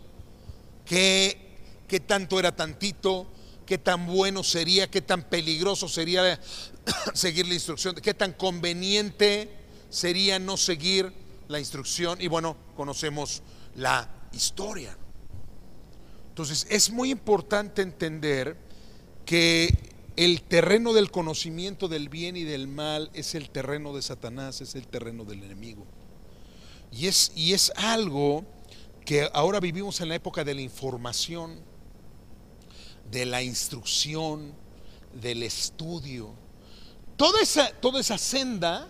[1.88, 3.26] qué, tanto era tantito,
[3.66, 6.40] qué tan bueno sería, qué tan peligroso sería
[7.14, 9.50] seguir la instrucción, qué tan conveniente
[9.90, 11.14] sería no seguir
[11.48, 12.22] la instrucción.
[12.22, 13.42] Y bueno, conocemos
[13.76, 14.98] la historia.
[16.28, 18.58] Entonces es muy importante entender
[19.26, 19.74] que
[20.18, 24.76] el terreno del conocimiento del bien y del mal es el terreno de Satanás, es
[24.76, 25.86] el terreno del enemigo.
[26.92, 28.44] Y es, y es algo
[29.06, 31.60] que ahora vivimos en la época de la información,
[33.10, 34.54] de la instrucción,
[35.14, 36.34] del estudio.
[37.18, 38.88] Toda esa, toda esa senda,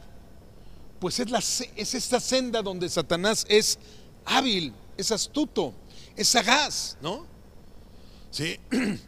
[0.99, 3.79] pues es, la, es esta senda donde Satanás es
[4.25, 5.73] hábil, es astuto,
[6.15, 7.25] es sagaz, ¿no?
[8.29, 8.59] Sí.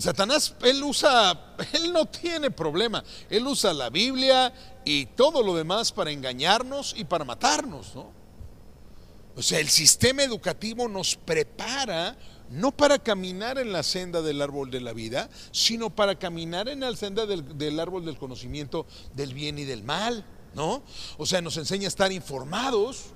[0.00, 3.02] Satanás, él usa, él no tiene problema.
[3.30, 4.52] Él usa la Biblia
[4.84, 8.17] y todo lo demás para engañarnos y para matarnos, ¿no?
[9.38, 12.18] O sea, el sistema educativo nos prepara
[12.50, 16.80] no para caminar en la senda del árbol de la vida, sino para caminar en
[16.80, 20.82] la senda del, árbol del conocimiento del bien y del mal, ¿no?
[21.18, 23.12] O sea, nos enseña a estar informados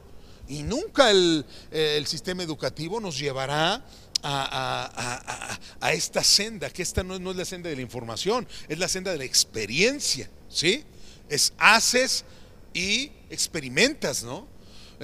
[0.47, 3.85] y nunca el, el sistema educativo nos llevará
[4.23, 5.59] a,
[5.93, 9.19] esta senda, que esta no, es la senda de la información, es la senda de
[9.19, 10.85] la experiencia, ¿sí?
[11.29, 12.25] Es haces
[12.73, 14.53] y experimentas, ¿no?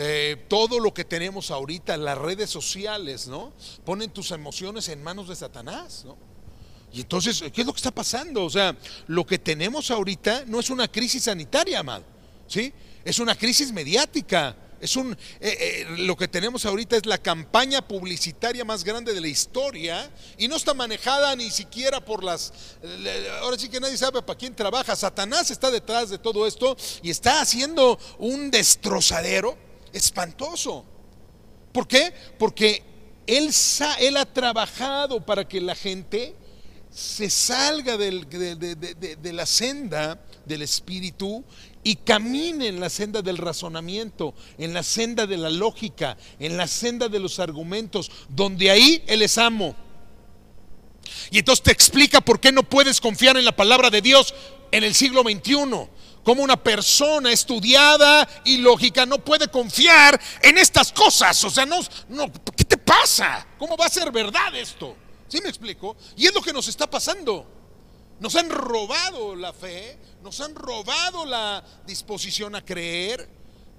[0.01, 3.53] Eh, todo lo que tenemos ahorita, las redes sociales, ¿no?
[3.85, 6.17] Ponen tus emociones en manos de Satanás, ¿no?
[6.93, 8.45] Y entonces, ¿qué es lo que está pasando?
[8.45, 8.77] O sea,
[9.09, 12.05] lo que tenemos ahorita no es una crisis sanitaria, amado,
[12.47, 12.73] ¿sí?
[13.05, 17.87] Es una crisis mediática es un, eh, eh, lo que tenemos ahorita es la campaña
[17.87, 22.53] publicitaria más grande de la historia y no está manejada ni siquiera por las...
[23.43, 24.95] Ahora sí que nadie sabe para quién trabaja.
[24.95, 29.68] Satanás está detrás de todo esto y está haciendo un destrozadero
[29.99, 30.85] espantoso.
[31.73, 32.13] ¿Por qué?
[32.39, 32.83] Porque
[33.27, 33.51] él,
[34.01, 36.35] él ha trabajado para que la gente
[36.91, 41.45] se salga de la senda del espíritu
[41.85, 46.67] y camine en la senda del razonamiento, en la senda de la lógica, en la
[46.67, 49.77] senda de los argumentos, donde ahí Él es amo.
[51.31, 54.35] Y entonces te explica por qué no puedes confiar en la palabra de Dios
[54.73, 55.89] en el siglo XXI.
[56.29, 61.43] Como una persona estudiada y lógica no puede confiar en estas cosas.
[61.43, 63.47] O sea, no, no, ¿qué te pasa?
[63.59, 64.95] ¿Cómo va a ser verdad esto?
[65.27, 65.97] ¿Sí me explico?
[66.19, 67.47] Y es lo que nos está pasando.
[68.21, 73.27] Nos han robado la fe, nos han robado la disposición a creer,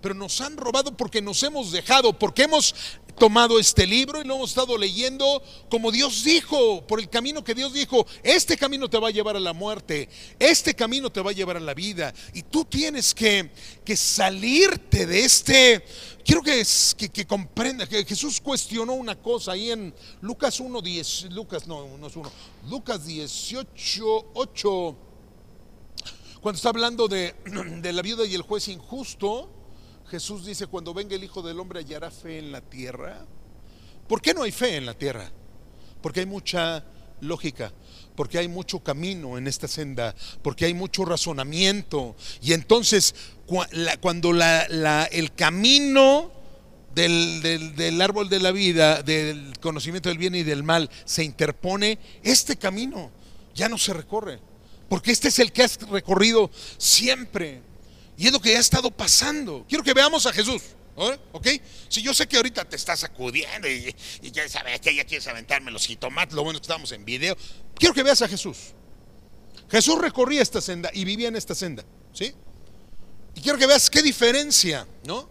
[0.01, 2.73] pero nos han robado porque nos hemos dejado, porque hemos
[3.19, 7.53] tomado este libro y lo hemos estado leyendo como Dios dijo, por el camino que
[7.53, 10.09] Dios dijo, este camino te va a llevar a la muerte,
[10.39, 13.51] este camino te va a llevar a la vida, y tú tienes que,
[13.83, 15.85] que salirte de este...
[16.23, 16.63] Quiero que,
[16.95, 21.97] que, que comprenda que Jesús cuestionó una cosa ahí en Lucas 1, 10, Lucas no,
[21.97, 22.31] no es 1,
[22.69, 24.97] Lucas 18, 8,
[26.41, 27.35] cuando está hablando de,
[27.81, 29.49] de la viuda y el juez injusto,
[30.09, 33.25] Jesús dice, cuando venga el Hijo del Hombre hallará fe en la tierra.
[34.07, 35.31] ¿Por qué no hay fe en la tierra?
[36.01, 36.83] Porque hay mucha
[37.21, 37.71] lógica,
[38.15, 42.15] porque hay mucho camino en esta senda, porque hay mucho razonamiento.
[42.41, 43.13] Y entonces,
[44.01, 46.31] cuando el camino
[46.95, 51.99] del, del, árbol de la vida, del conocimiento del bien y del mal, se interpone,
[52.23, 53.11] este camino
[53.53, 54.39] ya no se recorre.
[54.89, 57.68] Porque este es el que has recorrido siempre.
[58.19, 59.65] Y es lo que ha estado pasando.
[59.65, 60.61] Quiero que veamos a Jesús.
[61.31, 61.47] ¿Ok?
[61.87, 65.71] Si yo sé que ahorita te estás sacudiendo y, ya sabes que ya quieres aventarme
[65.71, 67.37] los jitomates, lo bueno que estamos en video.
[67.75, 68.73] Quiero que veas a Jesús.
[69.71, 71.85] Jesús recorría esta senda y vivía en esta senda.
[72.11, 72.33] ¿Sí?
[73.35, 75.29] Y quiero que veas qué diferencia, ¿no?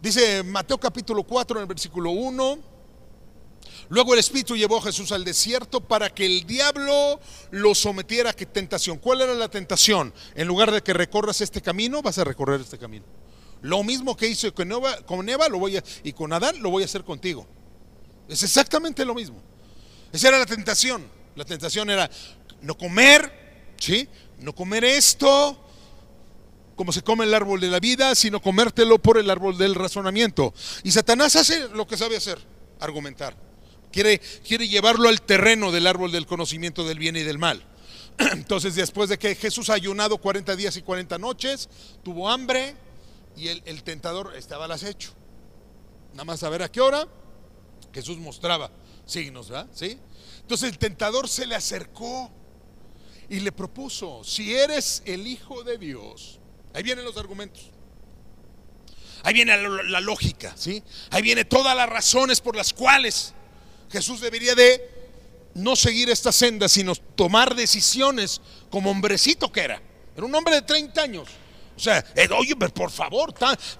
[0.00, 2.58] Dice Mateo capítulo 4 en el versículo 1.
[3.92, 8.32] Luego el Espíritu llevó a Jesús al desierto para que el diablo lo sometiera a
[8.32, 8.96] tentación.
[8.96, 10.14] ¿Cuál era la tentación?
[10.34, 13.04] En lugar de que recorras este camino, vas a recorrer este camino.
[13.60, 16.86] Lo mismo que hizo con Eva, lo voy a, y con Adán lo voy a
[16.86, 17.46] hacer contigo.
[18.30, 19.36] Es exactamente lo mismo.
[20.10, 21.06] Esa era la tentación.
[21.36, 22.10] La tentación era
[22.62, 24.08] no comer, ¿sí?
[24.38, 25.62] No comer esto,
[26.76, 30.54] como se come el árbol de la vida, sino comértelo por el árbol del razonamiento.
[30.82, 32.38] Y Satanás hace lo que sabe hacer,
[32.80, 33.51] argumentar.
[33.92, 34.20] Quiere,
[34.68, 37.62] llevarlo al terreno del árbol del conocimiento del bien y del mal.
[38.32, 41.68] Entonces, después de que Jesús ayunado 40 días y 40 noches,
[42.02, 42.74] tuvo hambre
[43.36, 45.12] y el, tentador estaba al acecho.
[46.12, 47.06] Nada más a ver a qué hora
[47.92, 48.70] Jesús mostraba
[49.06, 49.68] signos, ¿verdad?
[49.74, 49.98] ¿Sí?
[50.40, 52.30] Entonces el tentador se le acercó
[53.28, 56.38] y le propuso, si eres el Hijo de Dios,
[56.74, 57.70] ahí vienen los argumentos.
[59.24, 60.82] Ahí viene la, la lógica, ¿sí?
[61.10, 63.34] Ahí viene todas las razones por las cuales
[63.92, 64.88] Jesús debería de
[65.54, 69.82] no seguir esta senda, sino tomar decisiones como hombrecito que era.
[70.16, 71.28] Era un hombre de 30 años.
[71.76, 73.34] O sea, eh, oye, por favor,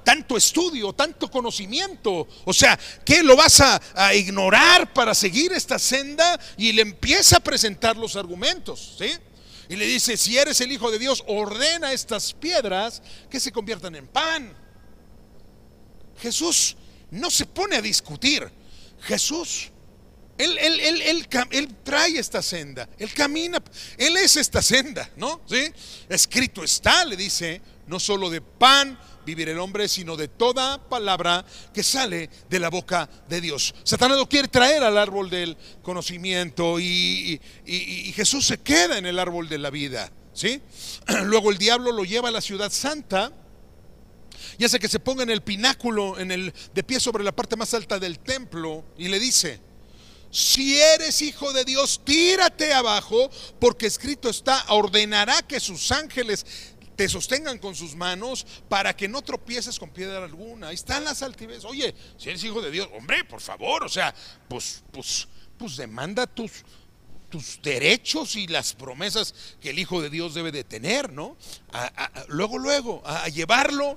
[0.04, 2.28] tanto estudio, tanto conocimiento.
[2.44, 6.38] O sea, ¿qué lo vas a, a, ignorar para seguir esta senda?
[6.56, 9.10] Y le empieza a presentar los argumentos, ¿sí?
[9.68, 13.94] Y le dice, si eres el Hijo de Dios, ordena estas piedras que se conviertan
[13.94, 14.54] en pan.
[16.20, 16.76] Jesús
[17.10, 18.50] no se pone a discutir.
[19.02, 19.71] Jesús
[20.38, 23.62] él, él, trae esta senda, él camina,
[23.98, 25.40] él es esta senda, ¿no?
[25.46, 25.70] ¿Sí?
[26.08, 31.44] Escrito está, le dice, no solo de pan vivir el hombre, sino de toda palabra
[31.72, 33.74] que sale de la boca de Dios.
[33.84, 39.18] Satanás lo quiere traer al árbol del conocimiento y, y Jesús se queda en el
[39.18, 40.60] árbol de la vida, ¿sí?
[41.24, 43.32] Luego el diablo lo lleva a la ciudad santa
[44.58, 47.56] y hace que se ponga en el pináculo, en el, de pie sobre la parte
[47.56, 49.60] más alta del templo y le dice,
[50.32, 56.46] si eres hijo de Dios, tírate abajo, porque escrito está, ordenará que sus ángeles
[56.96, 60.68] te sostengan con sus manos para que no tropieces con piedra alguna.
[60.68, 61.66] Ahí están las altivez.
[61.66, 64.14] Oye, si eres hijo de Dios, hombre, por favor, o sea,
[64.48, 66.64] pues, pues, pues demanda tus,
[67.32, 71.38] tus derechos y las promesas que el Hijo de Dios debe de tener, ¿no?
[72.28, 73.96] luego, luego, a, llevarlo,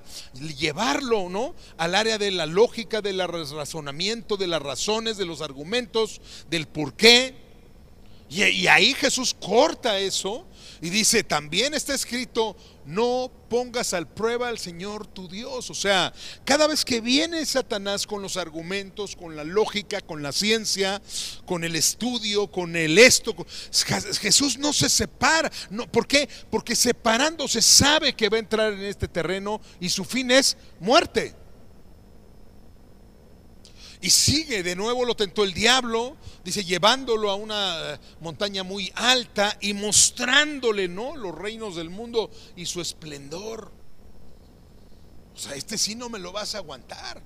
[0.58, 1.54] llevarlo, ¿no?
[1.78, 6.96] Al área de la lógica, del razonamiento, de las razones, de los argumentos, del por
[6.96, 7.36] qué.
[8.30, 10.48] y ahí Jesús corta eso
[10.82, 15.70] y dice, también está escrito, no pongas al prueba al Señor tu Dios.
[15.70, 20.32] O sea, cada vez que viene Satanás con los argumentos, con la lógica, con la
[20.32, 21.02] ciencia,
[21.46, 23.36] con el estudio, con el esto,
[24.20, 25.52] Jesús no se separa.
[25.70, 26.30] No, ¿Por qué?
[26.50, 31.45] Porque separándose sabe que va a entrar en este terreno y su fin es muerte.
[34.06, 38.92] Y sigue, de nuevo lo tentó el diablo, dice, llevándolo a una eh, montaña muy
[38.94, 41.16] alta y mostrándole, ¿no?
[41.16, 43.72] Los reinos del mundo y su esplendor.
[45.34, 47.20] O sea, este sí no me lo vas a aguantar.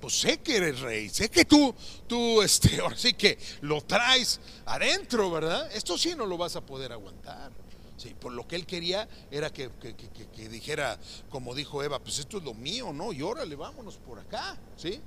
[0.00, 1.74] Pues sé que eres rey, sé que tú,
[2.06, 5.70] tú, este, ahora sí que lo traes adentro, ¿verdad?
[5.74, 7.52] Esto sí no lo vas a poder aguantar.
[7.98, 12.38] Sí, por lo que él quería era que, que dijera, como dijo Eva, pues esto
[12.38, 13.12] es lo mío, ¿no?
[13.12, 14.98] Y órale, vámonos por acá, ¿sí?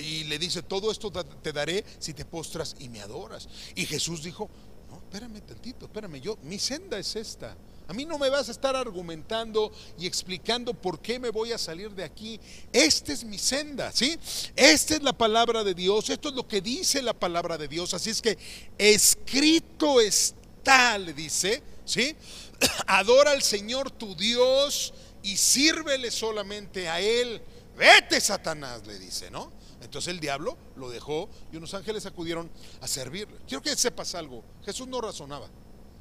[0.00, 3.48] Y le dice, todo esto te daré si te postras y me adoras.
[3.74, 4.48] Y Jesús dijo,
[4.88, 7.56] no, espérame tantito, espérame, yo, mi senda es esta.
[7.88, 11.58] A mí no me vas a estar argumentando y explicando por qué me voy a
[11.58, 12.40] salir de aquí.
[12.72, 14.18] Esta es mi senda, ¿sí?
[14.56, 17.94] Esta es la palabra de Dios, esto es lo que dice la palabra de Dios.
[17.94, 18.36] Así es que
[18.76, 22.16] escrito está, le dice, ¿sí?
[22.88, 27.40] Adora al Señor tu Dios y sírvele solamente a Él.
[27.76, 29.52] Vete, Satanás, le dice, ¿no?
[29.82, 32.50] Entonces el diablo lo dejó y unos ángeles acudieron
[32.80, 33.36] a servirle.
[33.46, 35.48] Quiero que sepas algo, Jesús no razonaba.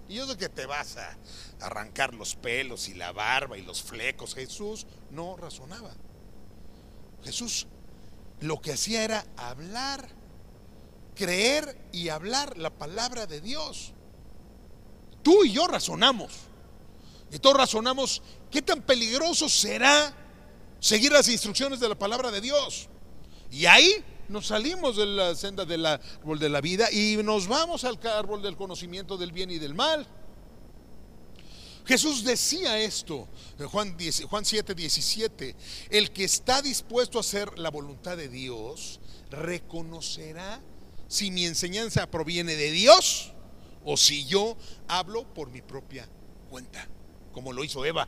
[0.08, 1.18] Y yo sé que te vas a
[1.60, 4.36] arrancar los pelos y la barba y los flecos.
[4.36, 5.92] Jesús no razonaba.
[7.24, 7.66] Jesús
[8.42, 10.08] lo que hacía era hablar,
[11.16, 13.94] creer y hablar la palabra de Dios.
[15.24, 16.32] Tú y yo razonamos.
[17.32, 18.22] Y todos razonamos
[18.52, 20.16] qué tan peligroso será
[20.80, 22.90] seguir las instrucciones de la palabra de Dios.
[23.52, 27.84] Y ahí nos salimos de la senda del árbol de la vida y nos vamos
[27.84, 30.08] al árbol del conocimiento del bien y del mal.
[31.86, 33.28] Jesús decía esto,
[33.60, 35.56] en Juan, 7, 17,
[35.92, 40.62] el que está dispuesto a hacer la voluntad de Dios, reconocerá
[41.08, 43.34] si mi enseñanza proviene de Dios
[43.84, 46.10] o si yo hablo por mi propia
[46.50, 46.88] cuenta,
[47.32, 48.08] como lo hizo Eva.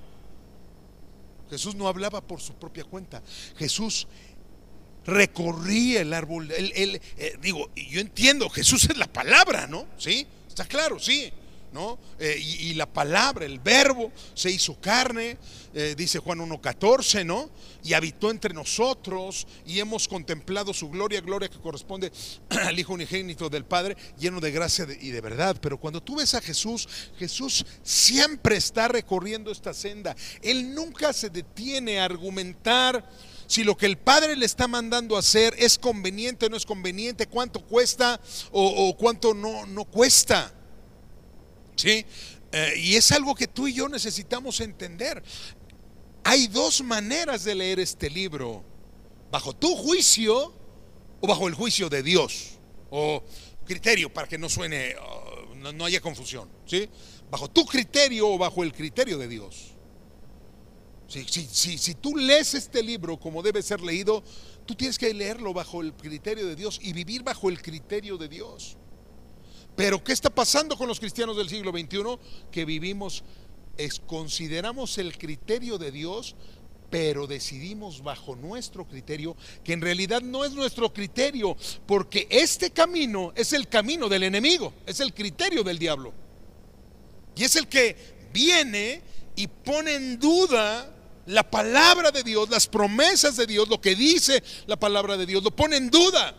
[1.50, 3.22] Jesús no hablaba por su propia cuenta.
[3.58, 4.08] Jesús
[5.08, 6.52] recorría el árbol.
[6.52, 9.88] Él, eh, digo, yo entiendo, Jesús es la palabra, ¿no?
[9.98, 10.28] ¿Sí?
[10.48, 11.32] Está claro, sí.
[11.72, 12.00] ¿No?
[12.18, 15.38] Eh, y, la palabra, el verbo, se hizo carne,
[15.74, 17.52] eh, dice Juan 1.14, ¿no?
[17.84, 22.12] Y habitó entre nosotros y hemos contemplado su gloria, gloria que corresponde
[22.50, 25.58] al Hijo unigénito del Padre, lleno de gracia y de verdad.
[25.62, 26.88] Pero cuando tú ves a Jesús,
[27.20, 30.16] Jesús siempre está recorriendo esta senda.
[30.42, 33.08] Él nunca se detiene a argumentar
[33.48, 37.28] si lo que el Padre le está mandando hacer es conveniente o no es conveniente,
[37.28, 38.20] cuánto cuesta
[38.52, 40.54] o, cuánto no, no cuesta.
[41.76, 42.06] ¿Sí?
[42.52, 45.24] Eh, y es algo que tú y yo necesitamos entender.
[46.24, 48.64] Hay dos maneras de leer este libro,
[49.32, 50.54] bajo tu juicio
[51.22, 53.24] o bajo el juicio de Dios, o
[53.66, 56.90] criterio para que no suene, oh, no, no haya confusión, ¿sí?
[57.32, 59.77] Bajo tu criterio o bajo el criterio de Dios.
[61.08, 64.24] Si, si, tú lees este libro como debe ser leído,
[64.66, 68.28] tú tienes que leerlo bajo el criterio de Dios y vivir bajo el criterio de
[68.28, 68.76] Dios.
[69.78, 72.20] Pero ¿qué está pasando con los cristianos del siglo XXI?
[72.52, 73.24] Que vivimos,
[73.78, 76.36] es, consideramos el criterio de Dios,
[76.90, 81.56] pero decidimos bajo nuestro criterio, que en realidad no es nuestro criterio,
[81.86, 86.14] porque este camino es el camino del enemigo, es el criterio del diablo.
[87.36, 87.96] Y es el que
[88.34, 89.02] viene
[89.38, 90.97] y pone en duda
[91.28, 95.44] la palabra de Dios, las promesas de Dios, lo que dice la palabra de Dios,
[95.44, 96.36] lo pone en duda.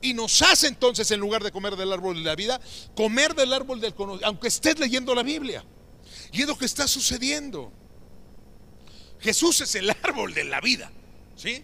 [0.00, 2.60] Y nos hace entonces, en lugar de comer del árbol de la vida,
[2.96, 5.64] comer del árbol del conocimiento, aunque estés leyendo la Biblia.
[6.32, 7.72] Y es lo que está sucediendo.
[9.20, 10.90] Jesús es el árbol de la vida.
[11.36, 11.62] ¿Sí?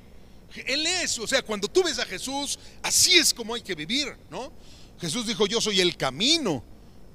[0.67, 4.17] Él es, o sea, cuando tú ves a Jesús, así es como hay que vivir,
[4.31, 4.53] ¿no?
[5.01, 6.65] Jesús dijo, yo soy el camino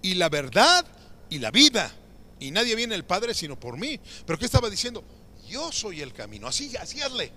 [0.02, 0.86] y la verdad
[1.30, 1.94] y la vida.
[2.40, 4.00] Y nadie viene al Padre sino por mí.
[4.26, 5.04] Pero ¿qué estaba diciendo?
[5.54, 6.48] Yo soy el camino.
[6.48, 7.32] Así, así hazle.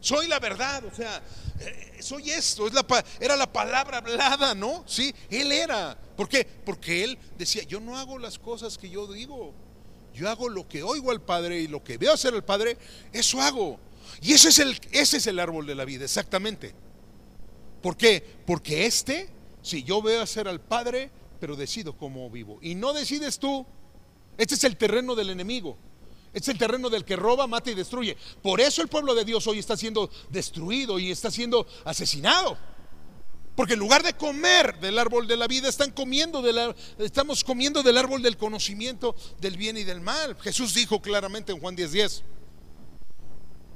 [0.00, 1.22] Soy la verdad, o sea,
[1.60, 2.84] eh, soy esto, es la,
[3.20, 4.84] era la palabra hablada, ¿no?
[4.86, 5.96] Sí, él era.
[6.14, 6.44] ¿Por qué?
[6.44, 9.54] Porque él decía, yo no hago las cosas que yo digo,
[10.12, 12.76] yo hago lo que oigo al Padre y lo que veo hacer al Padre,
[13.14, 13.80] eso hago.
[14.20, 16.74] Y ese es el, ese es el árbol de la vida, exactamente.
[17.80, 18.22] ¿Por qué?
[18.46, 19.30] Porque este,
[19.62, 21.10] si yo veo hacer al Padre,
[21.40, 22.58] pero decido cómo vivo.
[22.60, 23.64] Y no decides tú.
[24.36, 25.78] Este es el terreno del enemigo.
[26.34, 28.16] Es el terreno del que roba, mata y destruye.
[28.42, 32.58] Por eso el pueblo de Dios hoy está siendo destruido y está siendo asesinado.
[33.54, 36.42] Porque en lugar de comer del árbol de la vida, están comiendo
[36.98, 40.36] estamos comiendo del árbol del conocimiento del bien y del mal.
[40.40, 42.22] Jesús dijo claramente en Juan 10:10, 10,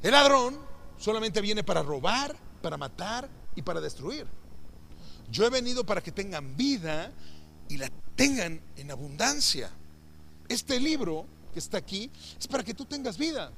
[0.03, 0.59] el ladrón
[0.99, 4.27] solamente viene para robar, para matar y para destruir.
[5.31, 7.13] Yo he venido para que tengan vida
[7.69, 9.71] y la tengan en abundancia.
[10.49, 13.53] Este libro que está aquí es para que tú tengas vida.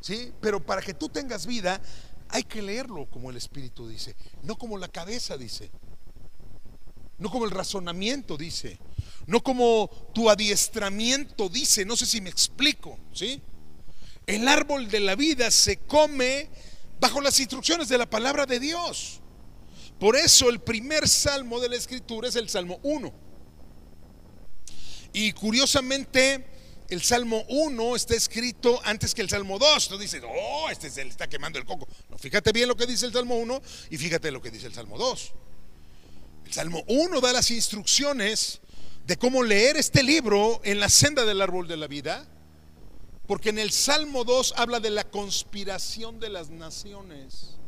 [0.00, 0.32] ¿Sí?
[0.40, 1.80] Pero para que tú tengas vida
[2.28, 5.70] hay que leerlo como el Espíritu dice, no como la cabeza dice,
[7.18, 8.78] no como el razonamiento dice,
[9.26, 13.40] no como tu adiestramiento dice, no sé si me explico, ¿sí?
[14.26, 16.50] El árbol de la vida se come
[17.00, 19.20] bajo las instrucciones de la palabra de Dios.
[19.98, 23.12] Por eso el primer salmo de la escritura es el Salmo 1.
[25.14, 26.57] Y curiosamente
[26.88, 29.88] el Salmo 1 está escrito antes que el Salmo 2.
[29.88, 31.86] Tú dices, oh, este se le está quemando el coco.
[32.08, 34.74] No, fíjate bien lo que dice el Salmo 1 y fíjate lo que dice el
[34.74, 35.32] Salmo 2.
[36.46, 38.60] El Salmo 1 da las instrucciones
[39.06, 42.26] de cómo leer este libro en la senda del árbol de la vida.
[43.26, 47.58] Porque en el Salmo 2 habla de la conspiración de las naciones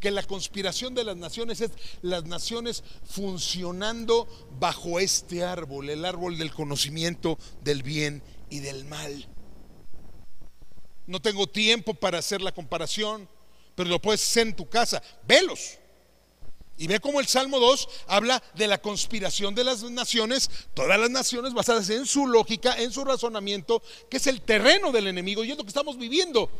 [0.00, 1.70] que la conspiración de las naciones es
[2.02, 4.28] las naciones funcionando
[4.60, 9.26] bajo este árbol, el árbol del conocimiento del bien y del mal.
[11.06, 13.28] No tengo tiempo para hacer la comparación,
[13.74, 15.02] pero lo puedes hacer en tu casa.
[15.26, 15.78] Velos.
[16.78, 21.08] Y ve cómo el Salmo 2 habla de la conspiración de las naciones, todas las
[21.08, 25.52] naciones basadas en su lógica, en su razonamiento, que es el terreno del enemigo y
[25.52, 26.50] es lo que estamos viviendo.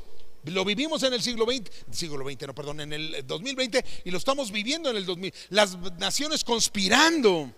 [0.44, 4.16] Lo vivimos en el siglo XX, siglo XX, no, perdón, en el 2020 y lo
[4.16, 5.34] estamos viviendo en el 2000.
[5.50, 7.52] Las naciones conspirando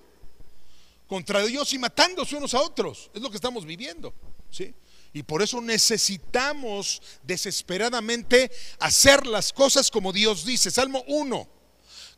[1.09, 3.11] contra Dios y matándose unos a otros.
[3.13, 4.15] Es lo que estamos viviendo,
[4.51, 4.73] ¿sí?
[5.13, 10.71] Y por eso necesitamos desesperadamente hacer las cosas como Dios dice.
[10.71, 11.49] Salmo 1,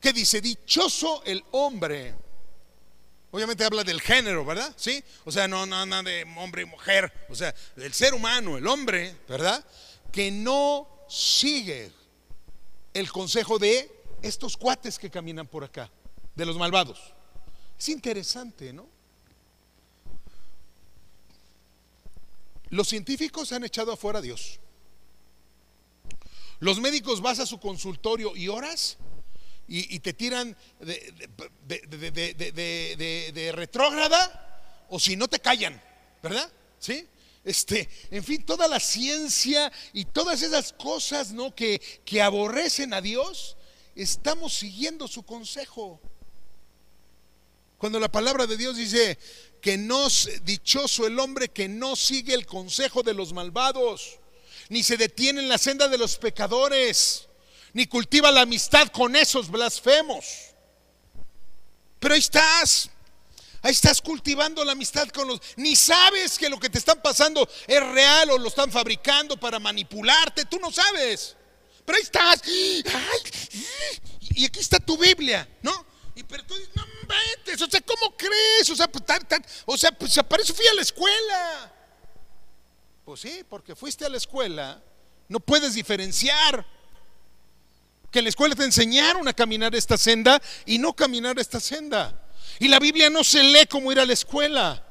[0.01, 2.14] que dice, dichoso el hombre.
[3.30, 4.74] Obviamente habla del género, ¿verdad?
[4.76, 5.03] Sí.
[5.24, 7.12] O sea, no, no, no de hombre y mujer.
[7.30, 9.64] O sea, del ser humano, el hombre, ¿verdad?
[10.11, 11.93] que no sigue
[12.95, 13.91] el consejo de
[14.22, 15.91] estos cuates que caminan por acá,
[16.34, 17.14] de los malvados.
[17.81, 18.87] Es interesante, ¿no?
[22.68, 24.61] Los científicos han echado afuera a Dios.
[26.61, 28.99] Los médicos vas a su consultorio y horas
[29.66, 31.33] y, te tiran de,
[33.33, 35.83] de retrógrada o si no te callan,
[36.22, 36.53] ¿verdad?
[36.78, 37.09] ¿Sí?
[37.45, 41.55] este, en fin, toda la ciencia y todas esas cosas, ¿no?
[41.55, 43.57] Que, que aborrecen a Dios,
[43.95, 46.01] estamos siguiendo su consejo.
[47.81, 49.18] Cuando la palabra de Dios dice
[49.62, 50.09] que no,
[50.43, 54.18] dichoso el hombre que no sigue el consejo de los malvados,
[54.68, 57.26] ni se detiene en la senda de los pecadores,
[57.72, 60.26] ni cultiva la amistad con esos blasfemos.
[61.99, 62.91] Pero ahí estás,
[63.62, 65.41] Ahí estás cultivando la amistad con los...
[65.57, 69.59] Ni sabes que lo que te están pasando es real o lo están fabricando para
[69.59, 70.45] manipularte.
[70.45, 71.35] Tú no sabes.
[71.87, 72.43] Pero ahí estás.
[72.47, 75.89] y aquí está tu Biblia, ¿no?
[76.21, 77.64] Y pero tú dices, no vete.
[77.64, 78.68] O sea, ¿cómo crees?
[78.68, 79.05] O sea, pues,
[79.64, 81.73] o sea, pues para eso fui a la escuela.
[83.07, 84.83] Pues sí, porque fuiste a la escuela.
[85.29, 86.66] No puedes diferenciar.
[88.11, 92.29] Que en la escuela te enseñaron a caminar esta senda y no caminar esta senda.
[92.59, 94.85] Y la Biblia no se lee como ir a la escuela.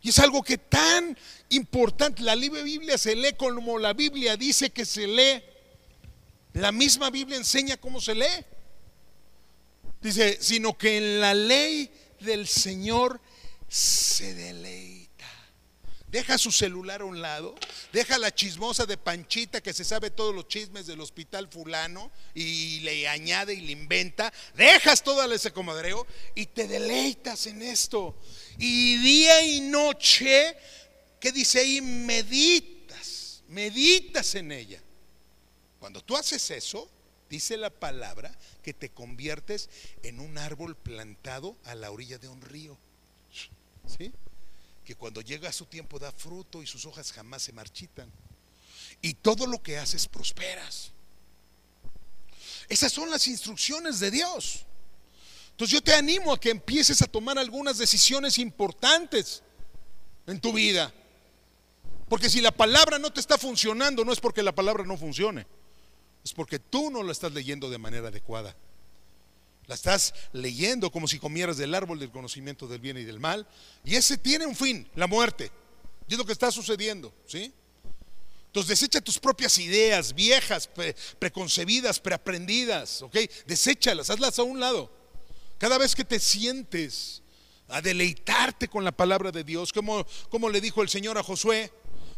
[0.00, 1.18] Y es algo que tan
[1.50, 2.22] importante.
[2.22, 5.42] La Biblia se lee como la Biblia dice que se lee.
[6.54, 8.46] La misma Biblia enseña cómo se lee.
[10.00, 11.90] Dice, sino que en la ley
[12.20, 13.20] del Señor
[13.68, 15.10] se deleita.
[16.10, 17.54] Deja su celular a un lado,
[17.92, 22.80] deja la chismosa de Panchita que se sabe todos los chismes del hospital fulano y
[22.80, 24.32] le añade y le inventa.
[24.56, 28.18] Dejas todo ese comadreo y te deleitas en esto.
[28.58, 30.56] Y día y noche,
[31.20, 31.80] ¿qué dice ahí?
[31.80, 34.82] Meditas, meditas en ella.
[35.78, 36.90] Cuando tú haces eso,
[37.28, 39.68] dice la palabra que te conviertes
[40.02, 42.78] en un árbol plantado a la orilla de un río.
[43.86, 44.12] ¿Sí?
[44.90, 48.10] que cuando llega su tiempo da fruto y sus hojas jamás se marchitan.
[49.00, 50.90] Y todo lo que haces prosperas.
[52.68, 54.66] Esas son las instrucciones de Dios.
[55.52, 59.44] Entonces yo te animo a que empieces a tomar algunas decisiones importantes
[60.26, 60.92] en tu vida.
[62.08, 65.46] Porque si la palabra no te está funcionando, no es porque la palabra no funcione,
[66.24, 68.54] es porque tú no la estás leyendo de manera adecuada.
[69.66, 73.46] La estás leyendo como si comieras del árbol del conocimiento del bien y del mal.
[73.84, 75.50] Y ese tiene un fin, la muerte.
[76.08, 77.52] Y es lo que está sucediendo, ¿sí?
[78.46, 80.68] Entonces desecha tus propias ideas viejas,
[81.20, 83.16] preconcebidas, preaprendidas, ¿ok?
[83.46, 84.90] Deséchalas, hazlas a un lado.
[85.56, 87.22] Cada vez que te sientes
[87.68, 91.70] a deleitarte con la palabra de Dios, como, como le dijo el Señor a Josué,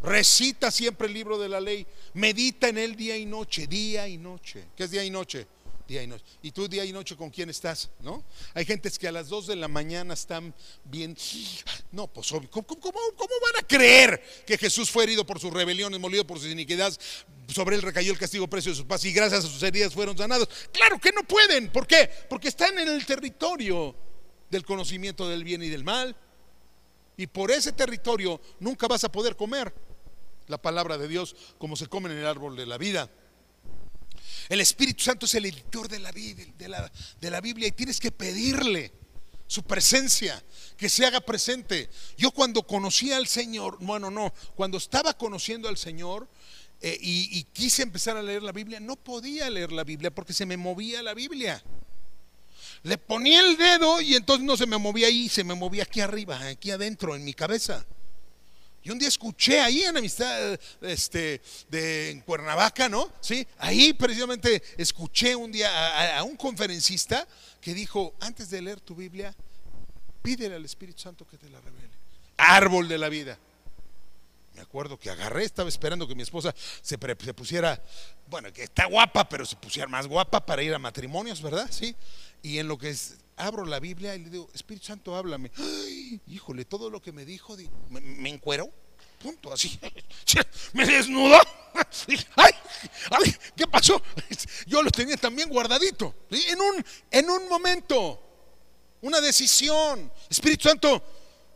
[0.03, 4.19] recita siempre el libro de la ley, medita en él día y noche, día y
[4.19, 4.69] noche.
[4.77, 5.47] ¿Qué es día y noche?
[5.87, 6.25] día y noche.
[6.43, 7.91] ¿Y tú día y noche con quién estás?
[8.01, 8.25] ¿No?
[8.55, 11.17] Hay gentes que a las 2 de la mañana están bien.
[11.91, 16.39] No, pues ¿cómo, van a creer que Jesús fue herido por sus rebeliones, molido por
[16.39, 16.99] sus iniquidades?
[17.49, 20.17] Sobre él recayó el castigo precio de sus paz y gracias a sus heridas fueron
[20.17, 20.49] sanados.
[20.73, 21.71] Claro que no pueden.
[21.71, 22.09] ¿Por qué?
[22.29, 23.95] Porque están en el territorio
[24.51, 26.17] del conocimiento del bien y del mal.
[27.17, 29.73] Y por ese territorio nunca vas a poder comer
[30.49, 33.11] la palabra de Dios como se come en el árbol de la vida.
[34.49, 38.93] El Espíritu Santo es el editor de la, Biblia, y tienes que pedirle
[39.47, 40.43] su presencia,
[40.77, 41.89] que se haga presente.
[42.17, 46.29] Yo cuando conocí al Señor, bueno, no, cuando estaba conociendo al Señor
[46.81, 50.33] eh, y, y quise empezar a leer la Biblia, no podía leer la Biblia porque
[50.33, 51.63] se me movía la Biblia.
[52.83, 56.01] Le ponía el dedo y entonces no se me movía ahí, se me movía aquí
[56.01, 57.87] arriba, aquí adentro, en mi cabeza.
[58.85, 63.13] Y un día escuché ahí en Amistad este, de en Cuernavaca, ¿no?
[63.21, 67.27] Sí, ahí precisamente escuché un día a, un conferencista
[67.61, 69.35] que dijo, antes de leer tu Biblia,
[70.21, 71.91] pídele al Espíritu Santo que te la revele.
[72.37, 73.39] Árbol de la vida.
[74.55, 76.53] Me acuerdo que agarré, estaba esperando que mi esposa
[76.83, 77.81] se, se, pusiera,
[78.27, 81.69] bueno, que está guapa, pero se pusiera más guapa para ir a matrimonios, ¿verdad?
[81.71, 81.95] Sí.
[82.43, 85.51] Y en lo que es, abro la Biblia y le digo, Espíritu Santo, háblame.
[85.57, 87.57] Ay, híjole, todo lo que me dijo,
[87.89, 88.71] me, encuero,
[89.21, 89.79] punto, así.
[90.73, 91.39] Me desnudó.
[92.37, 92.53] Ay,
[93.57, 94.01] ¿qué pasó?
[94.67, 96.15] Yo lo tenía también guardadito.
[96.31, 98.21] En, un, en un momento,
[99.03, 100.11] una decisión.
[100.29, 101.03] Espíritu Santo,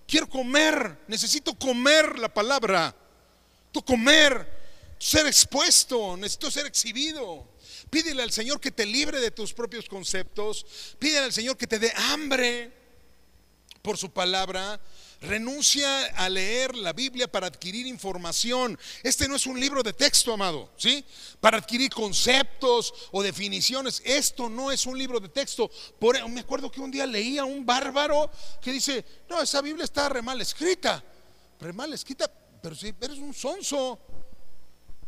[0.07, 2.95] quiero comer, necesito comer la palabra.
[3.72, 7.49] Tú comer, ser expuesto, necesito ser exhibido.
[7.97, 10.66] Pídele al Señor que te libre de tus propios conceptos.
[10.99, 12.70] Pídele al Señor que te dé hambre
[13.80, 14.78] por su palabra.
[15.22, 18.78] Renuncia a leer la Biblia para adquirir información.
[19.03, 21.07] Este no es un libro de texto, amado, ¿sí?
[21.40, 24.03] Para adquirir conceptos o definiciones.
[24.05, 25.70] Esto no es un libro de texto.
[25.99, 28.30] Por, me acuerdo que un día leía a un bárbaro
[28.61, 31.03] que dice, no, esa Biblia está re mal escrita.
[31.59, 32.30] Re mal escrita,
[32.62, 33.99] pero si eres un sonso.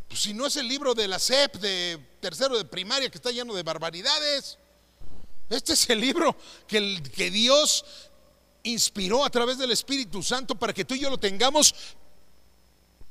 [0.09, 3.31] Pues si no es el libro de la SEP de tercero de primaria que está
[3.31, 4.59] lleno de barbaridades.
[5.51, 6.37] Este es el libro
[6.67, 7.85] que, Dios
[8.63, 11.75] inspiró a través del Espíritu Santo para que tú y yo lo tengamos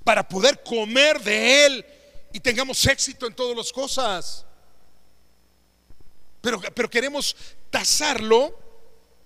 [0.04, 1.86] para poder comer de Él
[2.34, 4.46] y tengamos éxito en todas las cosas.
[6.42, 7.36] Pero, pero queremos
[7.70, 8.58] tasarlo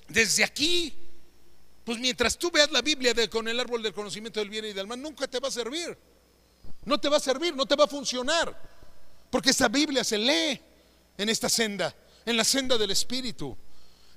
[0.08, 0.94] desde aquí.
[1.84, 4.88] Pues mientras tú veas la Biblia con el árbol del conocimiento del bien y del
[4.88, 5.98] mal, nunca te va a servir.
[6.86, 8.56] No te va a servir, no te va a funcionar.
[9.30, 10.60] Porque esta Biblia se lee
[11.18, 13.56] en esta senda, en la senda del Espíritu,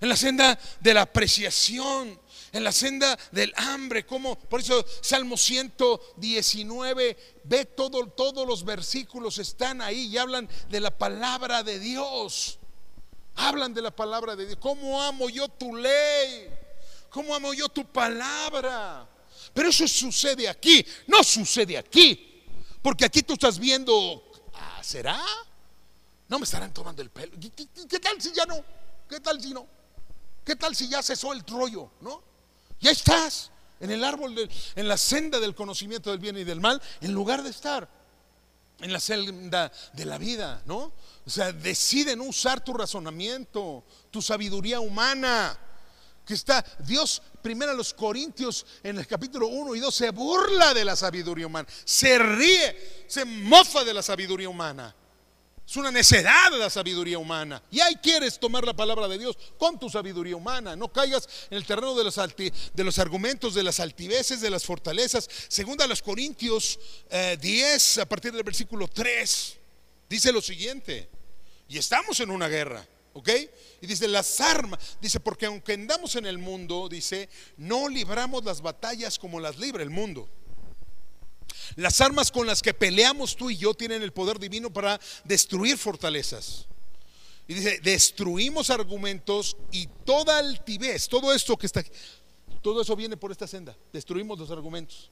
[0.00, 2.20] en la senda de la apreciación,
[2.52, 4.06] en la senda del hambre.
[4.06, 10.80] Como por eso Salmo 119, ve todo, todos los versículos están ahí y hablan de
[10.80, 12.58] la palabra de Dios.
[13.36, 14.58] Hablan de la palabra de Dios.
[14.60, 16.48] ¿Cómo amo yo tu ley?
[17.10, 19.08] ¿Cómo amo yo tu palabra?
[19.52, 22.33] Pero eso sucede aquí, no sucede aquí.
[22.84, 24.22] Porque aquí tú estás viendo,
[24.52, 25.18] ah, ¿será?
[26.28, 27.32] No me estarán tomando el pelo.
[27.88, 28.62] ¿Qué, tal si ya no?
[29.08, 29.66] ¿Qué tal si no?
[30.44, 31.92] ¿Qué tal si ya cesó el trollo?
[32.02, 32.22] ¿No?
[32.80, 34.36] Ya estás en el árbol,
[34.76, 37.88] en la senda del conocimiento del bien y del mal, en lugar de estar
[38.80, 40.92] en la senda de la vida, ¿no?
[41.24, 45.58] O sea, deciden usar tu razonamiento, tu sabiduría humana
[46.26, 50.72] que está Dios primero a los Corintios en el capítulo 1 y 2 se burla
[50.72, 54.96] de la sabiduría humana, se ríe, se mofa de la sabiduría humana.
[55.66, 57.62] Es una necedad de la sabiduría humana.
[57.70, 60.74] Y ahí quieres tomar la palabra de Dios con tu sabiduría humana.
[60.74, 64.64] No caigas en el terreno de los, de los argumentos, de las altiveces, de las
[64.64, 65.28] fortalezas.
[65.48, 66.78] Segunda a los Corintios
[67.10, 69.56] eh, 10, a partir del versículo 3,
[70.08, 71.08] dice lo siguiente.
[71.68, 72.86] Y estamos en una guerra.
[73.14, 73.30] ¿Ok?
[73.80, 78.60] Y dice, las armas, dice, porque aunque andamos en el mundo, dice, no libramos las
[78.60, 80.28] batallas como las libra el mundo.
[81.76, 85.78] Las armas con las que peleamos tú y yo tienen el poder divino para destruir
[85.78, 86.66] fortalezas.
[87.46, 91.90] Y dice, destruimos argumentos y toda altivez, todo esto que está aquí,
[92.62, 93.76] todo eso viene por esta senda.
[93.92, 95.10] Destruimos los argumentos.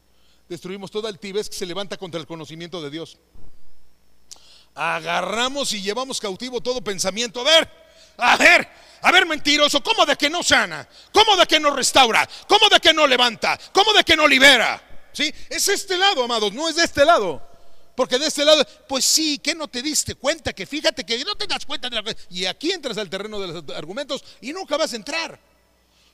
[0.49, 3.19] Destruimos toda altivez que se levanta contra el conocimiento de Dios.
[4.75, 7.41] Agarramos y llevamos cautivo todo pensamiento.
[7.41, 7.71] A ver,
[8.17, 8.69] a ver,
[9.03, 10.89] a ver, mentiroso, ¿cómo de que no sana?
[11.13, 12.29] ¿Cómo de que no restaura?
[12.47, 13.59] ¿Cómo de que no levanta?
[13.73, 15.11] ¿Cómo de que no libera?
[15.13, 15.33] ¿Sí?
[15.49, 17.51] Es este lado, amados, no es de este lado.
[17.97, 21.35] Porque de este lado, pues sí, que no te diste cuenta, que fíjate que no
[21.35, 24.77] te das cuenta de la Y aquí entras al terreno de los argumentos y nunca
[24.77, 25.39] vas a entrar.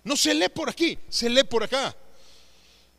[0.02, 1.94] No se lee por aquí, se lee por acá.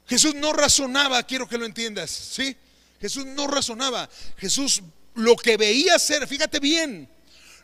[0.07, 2.55] Jesús no razonaba, quiero que lo entiendas, ¿sí?
[3.01, 4.09] Jesús no razonaba.
[4.37, 4.81] Jesús
[5.15, 7.09] lo que veía hacer, fíjate bien,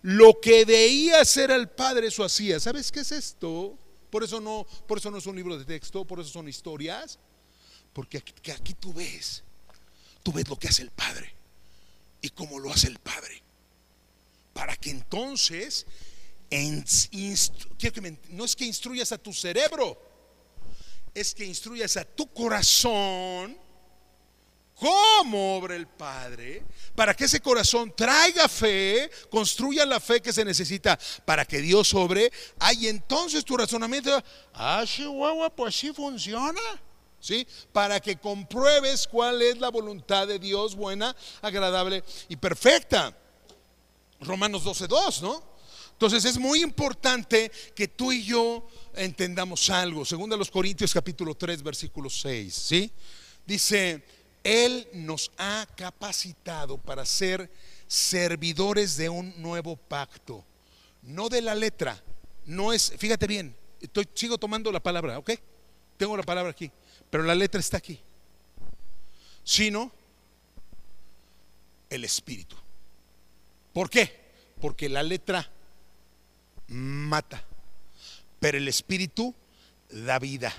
[0.06, 2.60] lo que veía hacer al Padre, eso hacía.
[2.60, 3.76] ¿Sabes qué es esto?
[4.12, 7.18] Por eso no, por eso no es un libro de texto, por eso son historias.
[7.92, 8.20] Porque
[8.54, 9.44] aquí, tú ves,
[10.22, 11.34] tú ves lo que hace el Padre
[12.22, 13.42] y cómo lo hace el Padre.
[14.54, 15.88] Para que entonces,
[16.52, 20.00] no es que instruyas a tu cerebro,
[21.16, 23.58] es que instruyas a tu corazón
[24.80, 26.64] cómo obra el Padre
[26.96, 31.94] para que ese corazón traiga fe, construya la fe que se necesita para que Dios
[31.94, 34.24] obre, ahí entonces tu razonamiento,
[34.54, 36.62] ah, Chihuahua, pues sí funciona.
[37.18, 37.48] ¿Sí?
[37.72, 43.18] Para que compruebes cuál es la voluntad de Dios buena, agradable y perfecta.
[44.20, 45.44] Romanos 12:2, ¿no?
[45.94, 50.06] Entonces es muy importante que tú y yo entendamos algo.
[50.06, 52.92] Segundo a los Corintios capítulo 3 versículo 6, ¿sí?
[53.46, 54.04] Dice,
[54.46, 57.50] él nos ha capacitado para ser
[57.88, 60.46] servidores de un nuevo pacto,
[61.02, 62.02] no de la letra,
[62.46, 65.32] no es, fíjate bien, estoy, sigo tomando la palabra, ¿ok?
[65.98, 66.72] Tengo la palabra aquí,
[67.10, 68.00] pero la letra está aquí,
[69.44, 69.92] sino
[71.90, 72.56] el espíritu.
[73.74, 74.26] ¿Por qué?
[74.62, 75.50] Porque la letra
[76.68, 77.44] mata,
[78.40, 79.34] pero el espíritu
[79.90, 80.54] da vida.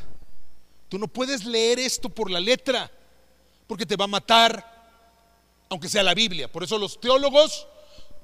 [0.89, 2.91] Tú no puedes leer esto por la letra
[3.67, 6.51] porque te va a matar, aunque sea la Biblia.
[6.51, 7.67] Por eso los teólogos,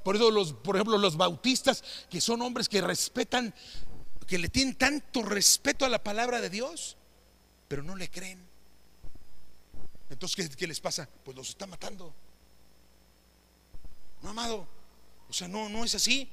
[0.04, 3.54] por eso los, por ejemplo, los bautistas, que son hombres que respetan,
[4.26, 6.96] que le tienen tanto respeto a la palabra de Dios,
[7.68, 8.52] pero no le creen.
[10.10, 11.08] Entonces, ¿qué, les pasa?
[11.24, 12.12] Pues los está matando.
[14.20, 14.66] No, amado.
[15.28, 16.28] O sea, no, no es así.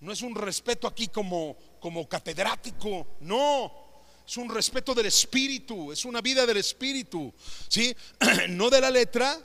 [0.00, 3.06] No es un respeto aquí como, como catedrático.
[3.20, 3.89] No
[4.30, 7.34] es un respeto del espíritu, es una vida del espíritu,
[7.68, 7.92] ¿sí?
[8.50, 9.36] No de la letra,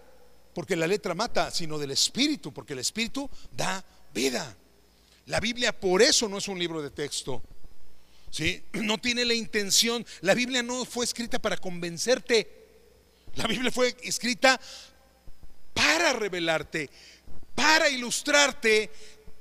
[0.53, 3.83] porque la letra mata, sino del espíritu, porque el espíritu da
[4.13, 4.55] vida.
[5.25, 7.41] La Biblia por eso no es un libro de texto.
[8.29, 8.61] ¿Sí?
[8.73, 12.47] No tiene la intención, la Biblia no fue escrita para convencerte.
[13.37, 14.61] La Biblia fue escrita
[15.73, 16.91] para revelarte,
[17.55, 18.91] para ilustrarte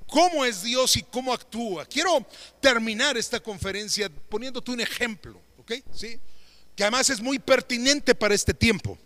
[0.06, 1.86] cómo es Dios y cómo actúa.
[1.86, 2.26] Quiero
[2.60, 5.72] terminar esta conferencia poniéndote un ejemplo, ¿ok?
[5.92, 6.18] ¿Sí?
[6.74, 8.98] Que además es muy pertinente para este tiempo.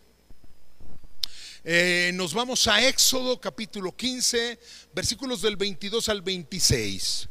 [1.65, 4.59] Eh, nos vamos a Éxodo capítulo 15,
[4.95, 7.29] versículos del 22 al 26.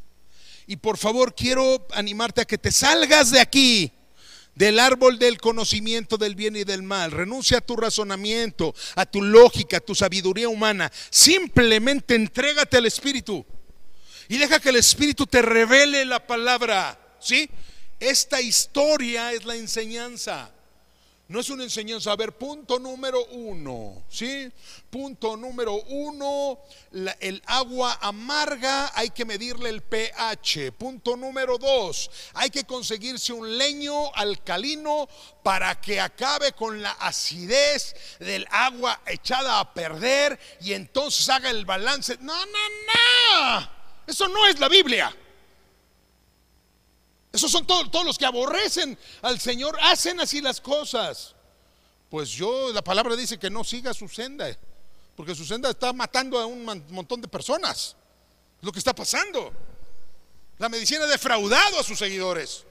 [0.68, 3.92] Y por favor quiero animarte a que te salgas de aquí
[4.58, 7.12] del árbol del conocimiento del bien y del mal.
[7.12, 10.92] Renuncia a tu razonamiento, a tu lógica, a tu sabiduría humana.
[11.12, 13.46] Simplemente entrégate al Espíritu.
[14.30, 17.00] Y deja que el Espíritu te revele la palabra.
[17.20, 17.50] ¿Sí?
[18.00, 20.52] Esta historia es la enseñanza.
[21.30, 22.12] No es una enseñanza.
[22.12, 24.04] A ver, punto número uno.
[24.10, 24.50] ¿Sí?
[24.90, 26.60] Punto número uno.
[27.20, 30.72] el agua amarga hay que medirle el pH.
[30.72, 32.10] Punto número dos.
[32.34, 35.10] Hay que conseguirse un leño alcalino
[35.44, 41.66] para que acabe con la acidez del agua echada a perder y entonces haga el
[41.66, 42.18] balance.
[42.22, 42.52] No, no,
[42.88, 43.77] no.
[44.08, 45.16] Eso no es la Biblia.
[47.32, 51.36] Esos son todos, los que aborrecen al Señor, hacen así las cosas.
[52.10, 54.58] Pues yo, la palabra dice que no siga su senda,
[55.16, 57.96] porque su senda está matando a un montón de personas.
[58.62, 59.54] lo que está pasando.
[60.58, 62.64] La medicina ha defraudado a sus seguidores.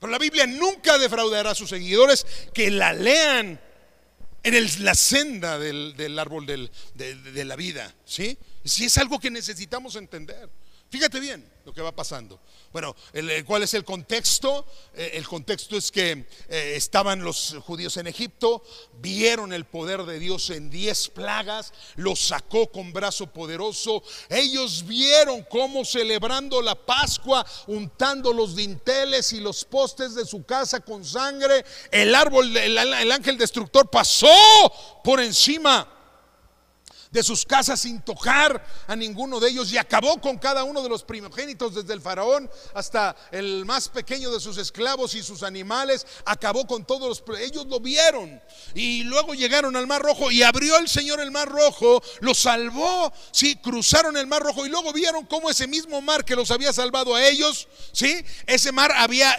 [0.00, 2.24] Pero la Biblia nunca defraudará a sus seguidores
[2.54, 3.60] que la lean
[4.42, 7.94] en la senda del, árbol de, de, la vida.
[8.06, 8.38] ¿sí?
[8.64, 10.48] Si es algo que necesitamos entender.
[10.90, 12.40] Fíjate bien lo que va pasando.
[12.72, 12.96] Bueno,
[13.44, 14.66] ¿cuál es el contexto?
[14.94, 18.64] Eh, el contexto es que eh, estaban los judíos en Egipto,
[19.02, 24.02] vieron el poder de Dios en diez plagas, los sacó con brazo poderoso.
[24.30, 30.80] Ellos vieron cómo celebrando la Pascua, untando los dinteles y los postes de su casa
[30.80, 34.26] con sangre, el árbol, el ángel destructor pasó
[35.04, 35.97] por encima
[37.10, 40.88] de sus casas sin tocar a ninguno de ellos y acabó con cada uno de
[40.88, 46.06] los primogénitos, desde el faraón hasta el más pequeño de sus esclavos y sus animales,
[46.24, 47.38] acabó con todos los...
[47.38, 48.40] Ellos lo vieron
[48.74, 53.12] y luego llegaron al Mar Rojo y abrió el Señor el Mar Rojo, los salvó,
[53.30, 56.72] sí, cruzaron el Mar Rojo y luego vieron cómo ese mismo mar que los había
[56.72, 59.36] salvado a ellos, sí, ese mar había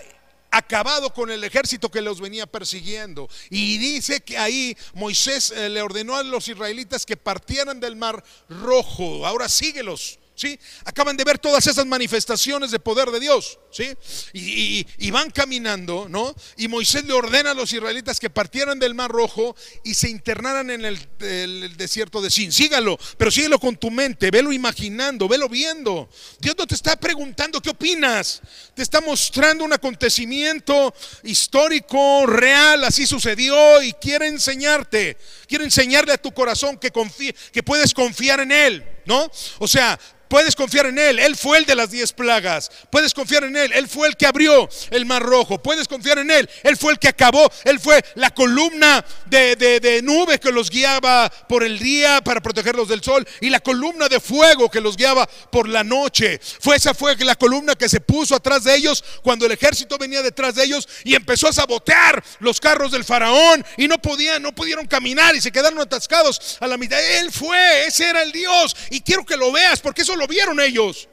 [0.51, 3.29] acabado con el ejército que los venía persiguiendo.
[3.49, 8.23] Y dice que ahí Moisés eh, le ordenó a los israelitas que partieran del mar
[8.49, 9.25] rojo.
[9.25, 10.19] Ahora síguelos.
[10.39, 10.57] ¿Sí?
[10.85, 13.89] Acaban de ver todas esas manifestaciones de poder de Dios, ¿sí?
[14.31, 16.33] Y, van caminando, ¿no?
[16.55, 20.69] Y Moisés le ordena a los israelitas que partieran del Mar Rojo y se internaran
[20.69, 22.53] en el, desierto de Sin.
[22.53, 26.09] Sígalo, pero síguelo con tu mente, velo imaginando, velo viendo.
[26.39, 28.41] Dios no te está preguntando qué opinas,
[28.73, 35.17] te está mostrando un acontecimiento histórico, real, así sucedió y quiere enseñarte,
[35.49, 39.29] quiere enseñarle a tu corazón que, confíe, que puedes confiar en Él, ¿no?
[39.57, 41.19] O sea, Puedes confiar en Él.
[41.19, 42.71] Él fue el de las diez plagas.
[42.89, 43.73] Puedes confiar en Él.
[43.73, 45.61] Él fue el que abrió el mar rojo.
[45.61, 46.49] Puedes confiar en Él.
[46.63, 47.51] Él fue el que acabó.
[47.65, 52.87] Él fue la columna de, de nube que los guiaba por el día para protegerlos
[52.87, 56.39] del sol y la columna de fuego que los guiaba por la noche.
[56.59, 60.21] Fue esa fue la columna que se puso atrás de ellos cuando el ejército venía
[60.21, 64.53] detrás de ellos y empezó a sabotear los carros del faraón y no podían, no
[64.53, 66.99] pudieron caminar y se quedaron atascados a la mitad.
[67.17, 70.59] Él fue, ese era el Dios y quiero que lo veas porque eso lo vieron
[70.59, 71.09] ellos.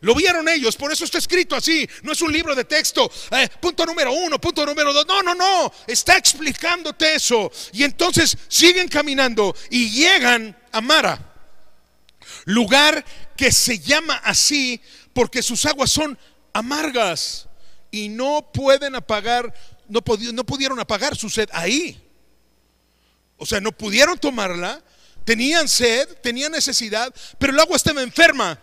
[0.00, 1.88] Lo vieron ellos, por eso está escrito así.
[2.02, 3.10] No es un libro de texto.
[3.30, 5.06] Eh, punto número uno, punto número dos.
[5.06, 5.72] No, no, no.
[5.86, 7.50] Está explicándote eso.
[7.72, 11.34] Y entonces siguen caminando y llegan a Mara,
[12.44, 13.02] lugar
[13.34, 14.80] que se llama así
[15.14, 16.18] porque sus aguas son
[16.52, 17.48] amargas
[17.90, 19.54] y no pueden apagar,
[19.88, 20.02] no,
[20.34, 21.98] no pudieron apagar su sed ahí.
[23.38, 24.82] O sea, no pudieron tomarla,
[25.24, 28.58] tenían sed, tenían necesidad, pero el agua estaba enferma.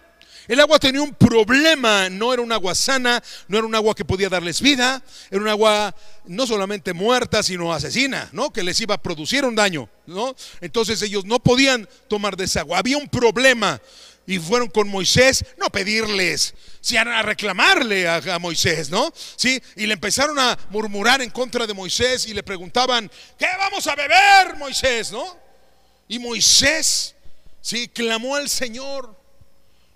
[0.48, 4.04] El agua tenía un problema, no era un agua sana, no era un agua que
[4.04, 5.96] podía darles vida, era un agua
[6.26, 8.52] no solamente muerta, sino asesina, ¿no?
[8.52, 10.36] Que les iba a producir un daño, ¿no?
[10.60, 12.80] Entonces ellos no podían tomar de esa agua.
[12.80, 13.80] Había un problema
[14.26, 19.14] y fueron con Moisés, no pedirles, sino a reclamarle a, Moisés, ¿no?
[19.36, 23.86] Sí, y le empezaron a murmurar en contra de Moisés y le preguntaban, ¿qué vamos
[23.88, 25.51] a beber, Moisés, no?
[26.12, 27.16] Y Moisés,
[27.62, 29.16] sí, clamó al Señor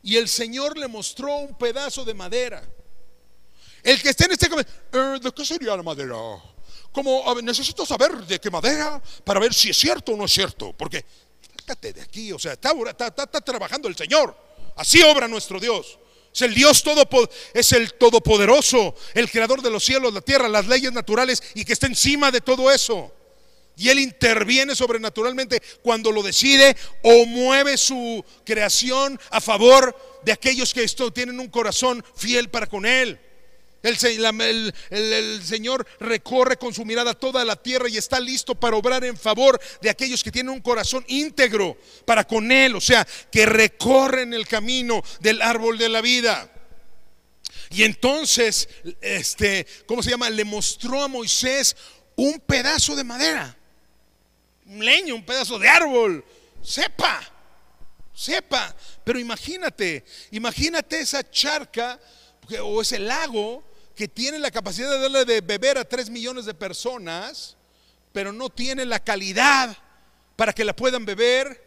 [0.01, 2.63] y el Señor le mostró un pedazo de madera.
[3.83, 6.15] El que esté en este eh, ¿de qué sería la madera?
[6.93, 10.71] Como necesito saber de qué madera para ver si es cierto o no es cierto,
[10.77, 11.03] porque
[11.81, 14.33] de aquí, o sea, está, está, trabajando el Señor.
[14.77, 15.99] Así obra nuestro Dios.
[16.33, 17.03] Es el Dios todo,
[17.53, 21.73] es el todopoderoso, el creador de los cielos, la tierra, las leyes naturales y que
[21.73, 23.11] está encima de todo eso.
[23.77, 30.73] Y Él interviene sobrenaturalmente cuando lo decide o mueve su creación a favor de aquellos
[30.73, 33.19] que esto, tienen un corazón fiel para con Él.
[33.85, 39.15] El, Señor recorre con su mirada toda la tierra y está listo para obrar en
[39.15, 44.33] favor de aquellos que tienen un corazón íntegro para con Él, o sea, que recorren
[44.33, 46.51] el camino del árbol de la vida.
[47.69, 48.67] Y entonces,
[49.01, 50.31] este, ¿cómo se llama?
[50.31, 51.75] Le mostró a Moisés
[52.15, 53.55] un pedazo de madera,
[54.65, 56.23] un leño, un pedazo de árbol.
[56.61, 57.21] Sepa,
[58.13, 58.75] sepa.
[59.03, 61.99] Pero imagínate, imagínate esa charca
[62.63, 63.63] o ese lago
[63.95, 67.55] que tiene la capacidad de darle de beber a 3 millones de personas,
[68.11, 69.75] pero no tiene la calidad
[70.35, 71.63] para que la puedan beber.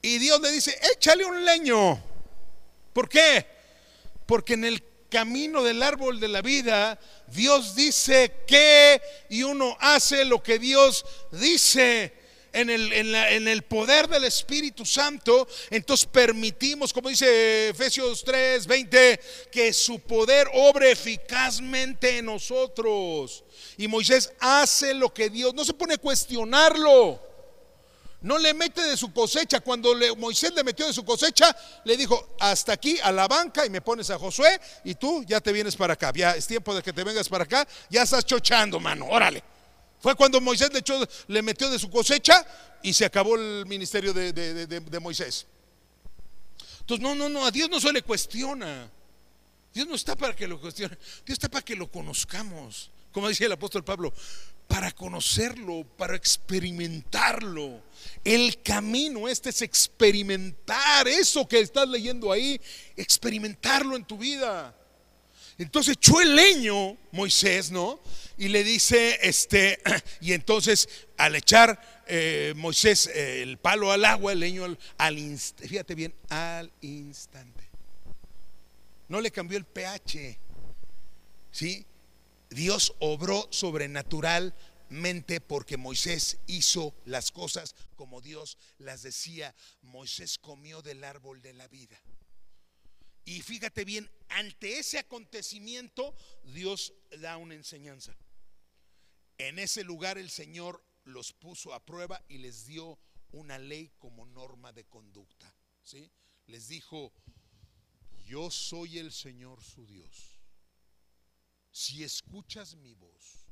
[0.00, 2.02] Y Dios le dice, échale un leño.
[2.92, 3.46] ¿Por qué?
[4.26, 4.82] Porque en el
[5.14, 6.98] camino del árbol de la vida,
[7.28, 9.00] Dios dice que
[9.30, 12.12] y uno hace lo que Dios dice
[12.52, 19.20] en el, en, el poder del Espíritu Santo, entonces permitimos, como dice Efesios 3, 20,
[19.52, 23.44] que su poder obre eficazmente en nosotros.
[23.76, 27.33] Y Moisés hace lo que Dios, no se pone a cuestionarlo.
[28.24, 29.60] No le mete de su cosecha.
[29.60, 31.54] Cuando Moisés le metió de su cosecha,
[31.84, 35.42] le dijo, hasta aquí a la banca y me pones a Josué y tú ya
[35.42, 36.10] te vienes para acá.
[36.14, 37.68] Ya es tiempo de que te vengas para acá.
[37.90, 39.06] Ya estás chochando, mano.
[39.10, 39.44] Órale.
[40.00, 40.82] Fue cuando Moisés le,
[41.28, 42.46] le metió de su cosecha
[42.82, 45.46] y se acabó el ministerio de, Moisés.
[46.80, 48.90] Entonces, no, no, no, a Dios no se le cuestiona.
[49.74, 50.96] Dios no está para que lo cuestione,
[51.26, 52.90] Dios está para que lo conozcamos.
[53.12, 54.14] Como decía el apóstol Pablo,
[54.66, 57.82] para conocerlo, para experimentarlo.
[58.24, 62.60] El camino este es experimentar eso que estás leyendo ahí,
[62.96, 64.74] experimentarlo en tu vida.
[65.58, 68.00] Entonces echó el leño Moisés, ¿no?
[68.36, 69.78] Y le dice, este,
[70.20, 75.18] y entonces al echar eh, Moisés eh, el palo al agua, el leño al, al
[75.18, 77.62] instante, fíjate bien, al instante.
[79.08, 80.38] No le cambió el pH,
[81.52, 81.86] ¿sí?
[82.54, 89.52] Dios obró sobrenaturalmente porque Moisés hizo las cosas como Dios las decía.
[89.82, 92.00] Moisés comió del árbol de la vida.
[93.24, 98.16] Y fíjate bien, ante ese acontecimiento Dios da una enseñanza.
[99.38, 103.00] En ese lugar el Señor los puso a prueba y les dio
[103.32, 105.52] una ley como norma de conducta.
[105.82, 106.08] ¿sí?
[106.46, 107.12] Les dijo,
[108.24, 110.33] yo soy el Señor su Dios.
[111.74, 113.48] Si escuchas mi voz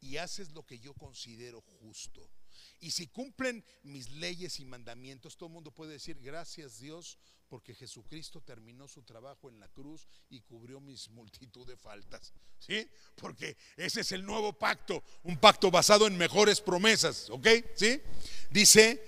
[0.00, 2.30] y haces lo que yo considero justo,
[2.78, 7.18] y si cumplen mis leyes y mandamientos, todo el mundo puede decir, gracias Dios,
[7.48, 12.32] porque Jesucristo terminó su trabajo en la cruz y cubrió mis multitud de faltas.
[12.60, 12.88] ¿Sí?
[13.16, 17.48] Porque ese es el nuevo pacto, un pacto basado en mejores promesas, ¿ok?
[17.74, 18.00] ¿Sí?
[18.52, 19.04] Dice,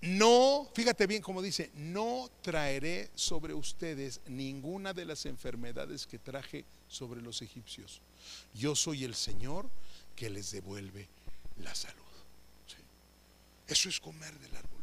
[0.00, 6.64] no, fíjate bien como dice, no traeré sobre ustedes ninguna de las enfermedades que traje
[6.88, 8.00] sobre los egipcios.
[8.54, 9.68] Yo soy el Señor
[10.14, 11.08] que les devuelve
[11.62, 12.02] la salud.
[13.66, 14.76] Eso es comer del árbol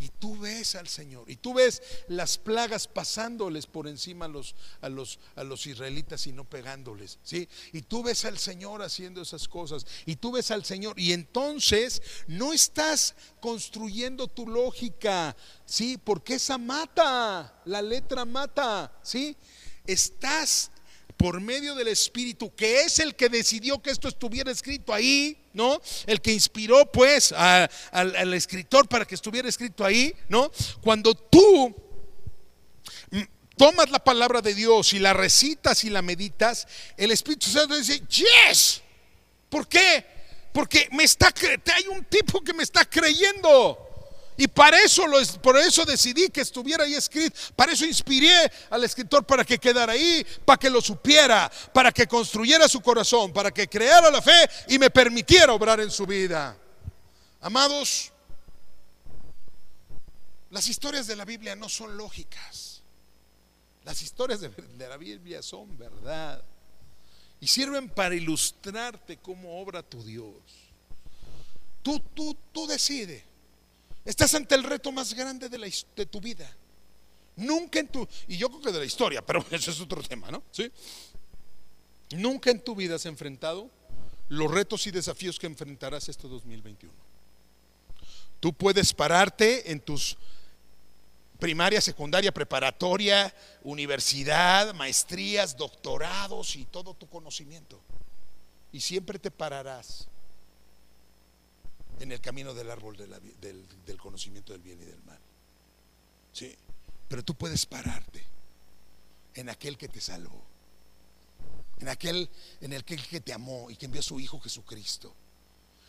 [0.00, 4.54] y tú ves al Señor, y tú ves las plagas pasándoles por encima a los,
[4.80, 7.46] a los, a los israelitas y no pegándoles, ¿sí?
[7.72, 12.00] Y tú ves al Señor haciendo esas cosas, y tú ves al Señor, y entonces
[12.26, 15.36] no estás construyendo tu lógica,
[15.66, 15.98] ¿sí?
[16.02, 19.36] Porque esa mata, la letra mata, ¿sí?
[19.86, 20.70] Estás
[21.20, 25.78] por medio del Espíritu, que es el que decidió que esto estuviera escrito ahí, ¿no?
[26.06, 30.50] El que inspiró pues al, escritor para que estuviera escrito ahí, ¿no?
[30.80, 31.76] Cuando tú
[33.54, 36.66] tomas la palabra de Dios y la recitas y la meditas,
[36.96, 38.80] el Espíritu Santo dice, yes.
[39.50, 40.06] ¿Por qué?
[40.54, 41.34] Porque me está,
[41.76, 43.89] hay un tipo que me está creyendo.
[44.40, 45.02] Y para eso,
[45.42, 47.38] por eso decidí que estuviera ahí escrito.
[47.54, 52.06] Para eso inspiré al escritor para que quedara ahí, para que lo supiera, para que
[52.06, 56.56] construyera su corazón, para que creara la fe y me permitiera obrar en su vida.
[57.42, 58.12] Amados,
[60.48, 62.80] las historias de la Biblia no son lógicas.
[63.84, 66.42] Las historias de, de la Biblia son verdad.
[67.40, 70.32] Y sirven para ilustrarte cómo obra tu Dios.
[71.82, 73.28] Tú, tú, tú decides
[74.04, 76.50] Estás ante el reto más grande de, tu vida.
[77.36, 80.30] Nunca en tu, y yo creo que de la historia, pero ese es otro tema,
[80.30, 80.42] ¿no?
[80.50, 80.70] ¿Sí?
[82.16, 83.70] Nunca en tu vida has enfrentado
[84.28, 86.92] los retos y desafíos que enfrentarás este 2021.
[88.40, 90.16] Tú puedes pararte en tus
[91.38, 93.34] primaria, secundaria, preparatoria,
[93.64, 97.80] universidad, maestrías, doctorados y todo tu conocimiento.
[98.72, 100.06] Y siempre te pararás
[102.00, 105.18] en el camino del árbol del, conocimiento del bien y del mal.
[106.32, 106.56] Sí,
[107.08, 108.24] pero tú puedes pararte
[109.34, 110.42] en aquel que te salvó,
[111.78, 112.28] en aquel
[112.62, 115.14] en el que, te amó y que envió a su Hijo Jesucristo.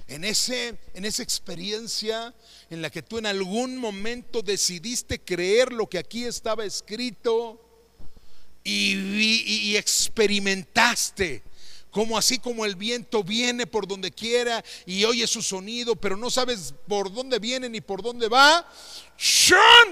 [0.07, 2.33] En, ese, en esa experiencia
[2.69, 7.61] en la que tú en algún momento decidiste creer lo que aquí estaba escrito
[8.63, 11.43] y, y experimentaste
[11.91, 16.29] como así como el viento viene por donde quiera y oye su sonido, pero no
[16.29, 18.65] sabes por dónde viene ni por dónde va.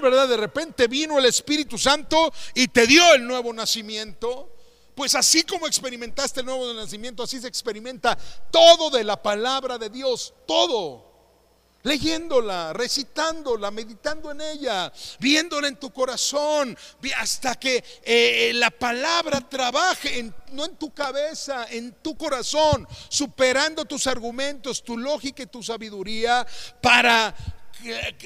[0.02, 0.28] ¿Verdad?
[0.28, 4.56] De repente vino el Espíritu Santo y te dio el nuevo nacimiento.
[4.94, 8.18] Pues así como experimentaste el nuevo nacimiento, así se experimenta
[8.50, 11.09] todo de la palabra de Dios, todo
[11.82, 16.76] leyéndola, recitándola, meditando en ella, viéndola en tu corazón,
[17.16, 24.06] hasta que eh, la palabra trabaje no en tu cabeza, en tu corazón, superando tus
[24.06, 26.46] argumentos, tu lógica y tu sabiduría
[26.80, 27.34] para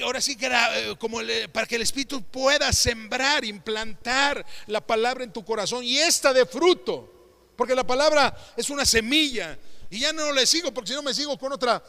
[0.03, 1.19] ahora sí que eh, como
[1.51, 6.45] para que el Espíritu pueda sembrar, implantar la palabra en tu corazón y esta de
[6.45, 7.11] fruto,
[7.55, 9.57] porque la palabra es una semilla.
[9.89, 11.81] Y ya no le sigo, porque si no me sigo con otra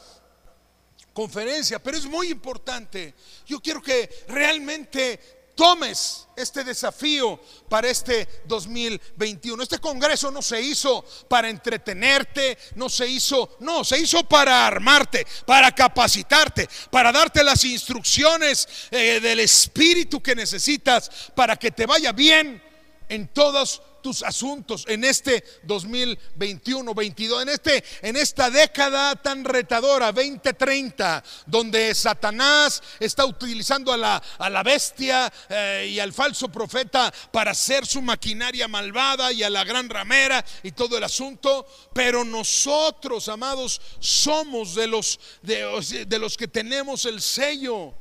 [1.16, 3.14] conferencia, pero es muy importante.
[3.46, 5.18] Yo quiero que realmente
[5.54, 7.40] tomes este desafío
[7.70, 9.62] para este 2021.
[9.62, 15.26] Este congreso no se hizo para entretenerte, no se hizo, no, se hizo para armarte,
[15.46, 22.12] para capacitarte, para darte las instrucciones eh, del espíritu que necesitas para que te vaya
[22.12, 22.62] bien
[23.08, 30.12] en todos tus asuntos en este 2021, 22, en, este, en esta década tan retadora,
[30.12, 37.12] 2030, donde Satanás está utilizando a la, a la bestia eh, y al falso profeta
[37.32, 41.66] para hacer su maquinaria malvada y a la gran ramera y todo el asunto.
[41.92, 47.92] Pero nosotros, amados, somos de los, de, de los que tenemos el sello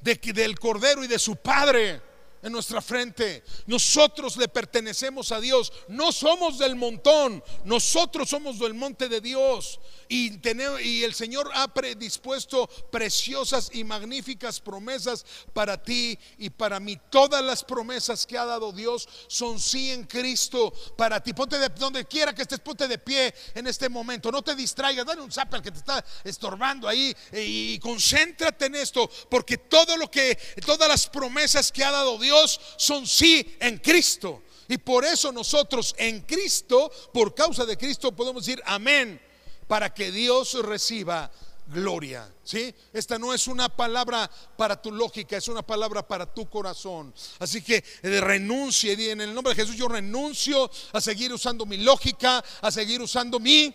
[0.00, 2.11] de, del Cordero y de su Padre
[2.42, 3.44] en nuestra frente.
[3.66, 5.72] Nosotros le pertenecemos a Dios.
[5.88, 7.42] No somos del montón.
[7.64, 9.80] Nosotros somos del monte de Dios.
[10.08, 10.40] Y,
[10.82, 16.98] y el Señor ha predispuesto preciosas y magníficas promesas para ti y para mí.
[17.10, 21.32] Todas las promesas que ha dado Dios son sí en Cristo para ti.
[21.32, 24.32] Ponte de donde quiera que estés, ponte de pie en este momento.
[24.32, 25.06] No te distraigas.
[25.06, 29.08] Dale un zap al que te está estorbando ahí y concéntrate en esto.
[29.30, 30.36] Porque todo lo que,
[30.66, 32.31] todas las promesas que ha dado Dios
[32.76, 34.42] son sí en Cristo.
[34.68, 39.20] Y por eso nosotros en Cristo, por causa de Cristo, podemos decir amén
[39.66, 41.30] para que Dios reciba
[41.66, 42.32] gloria.
[42.44, 42.74] ¿Sí?
[42.92, 47.14] Esta no es una palabra para tu lógica, es una palabra para tu corazón.
[47.38, 51.78] Así que eh, renuncie, en el nombre de Jesús yo renuncio a seguir usando mi
[51.78, 53.74] lógica, a seguir usando mi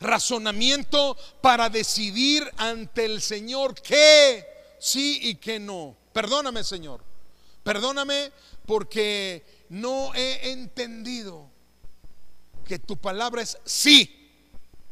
[0.00, 4.46] razonamiento para decidir ante el Señor que
[4.78, 5.96] sí y qué no.
[6.12, 7.02] Perdóname, Señor.
[7.68, 8.32] Perdóname
[8.64, 11.50] porque no he entendido
[12.64, 14.32] que tu palabra es sí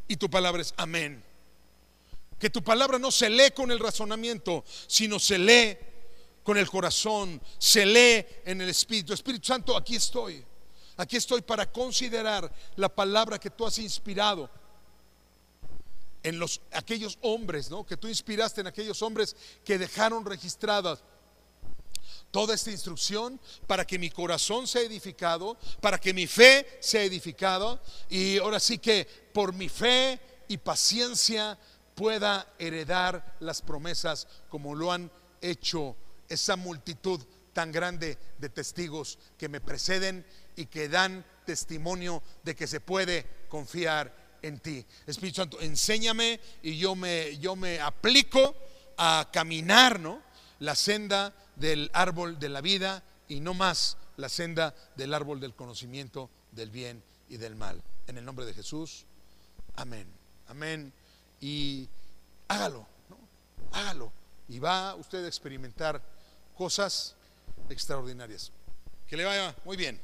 [0.07, 1.23] y tu palabra es amén.
[2.37, 5.75] Que tu palabra no se lee con el razonamiento, sino se lee
[6.43, 9.11] con el corazón, se lee en el Espíritu.
[9.11, 10.45] Espíritu Santo, aquí estoy.
[10.97, 14.51] Aquí estoy para considerar la palabra que tú has inspirado
[16.21, 17.83] en los aquellos hombres, ¿no?
[17.87, 21.01] Que tú inspiraste en aquellos hombres que dejaron registradas
[22.31, 27.81] toda esta instrucción para que mi corazón sea edificado, para que mi fe sea edificada
[28.09, 31.57] y ahora sí que por mi fe y paciencia
[31.95, 35.11] pueda heredar las promesas como lo han
[35.41, 35.95] hecho
[36.29, 37.21] esa multitud
[37.53, 40.25] tan grande de testigos que me preceden
[40.55, 44.85] y que dan testimonio de que se puede confiar en ti.
[45.07, 48.55] Espíritu Santo, enséñame y yo me, yo me aplico
[48.97, 50.21] a caminar, ¿no?
[50.59, 55.53] La senda del árbol de la vida y no más la senda del árbol del
[55.53, 57.81] conocimiento del bien y del mal.
[58.07, 59.05] En el nombre de Jesús,
[59.75, 60.07] amén.
[60.47, 60.93] Amén
[61.41, 61.87] y
[62.47, 63.17] hágalo, ¿no?
[63.71, 64.11] hágalo.
[64.49, 66.01] Y va usted a experimentar
[66.57, 67.15] cosas
[67.69, 68.51] extraordinarias.
[69.07, 69.99] Que le vaya muy bien.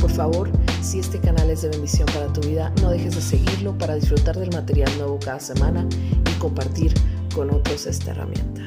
[0.00, 0.50] Por favor,
[0.82, 4.36] si este canal es de bendición para tu vida, no dejes de seguirlo para disfrutar
[4.36, 5.86] del material nuevo cada semana
[6.30, 6.94] y compartir
[7.34, 8.62] con otros esta herramienta.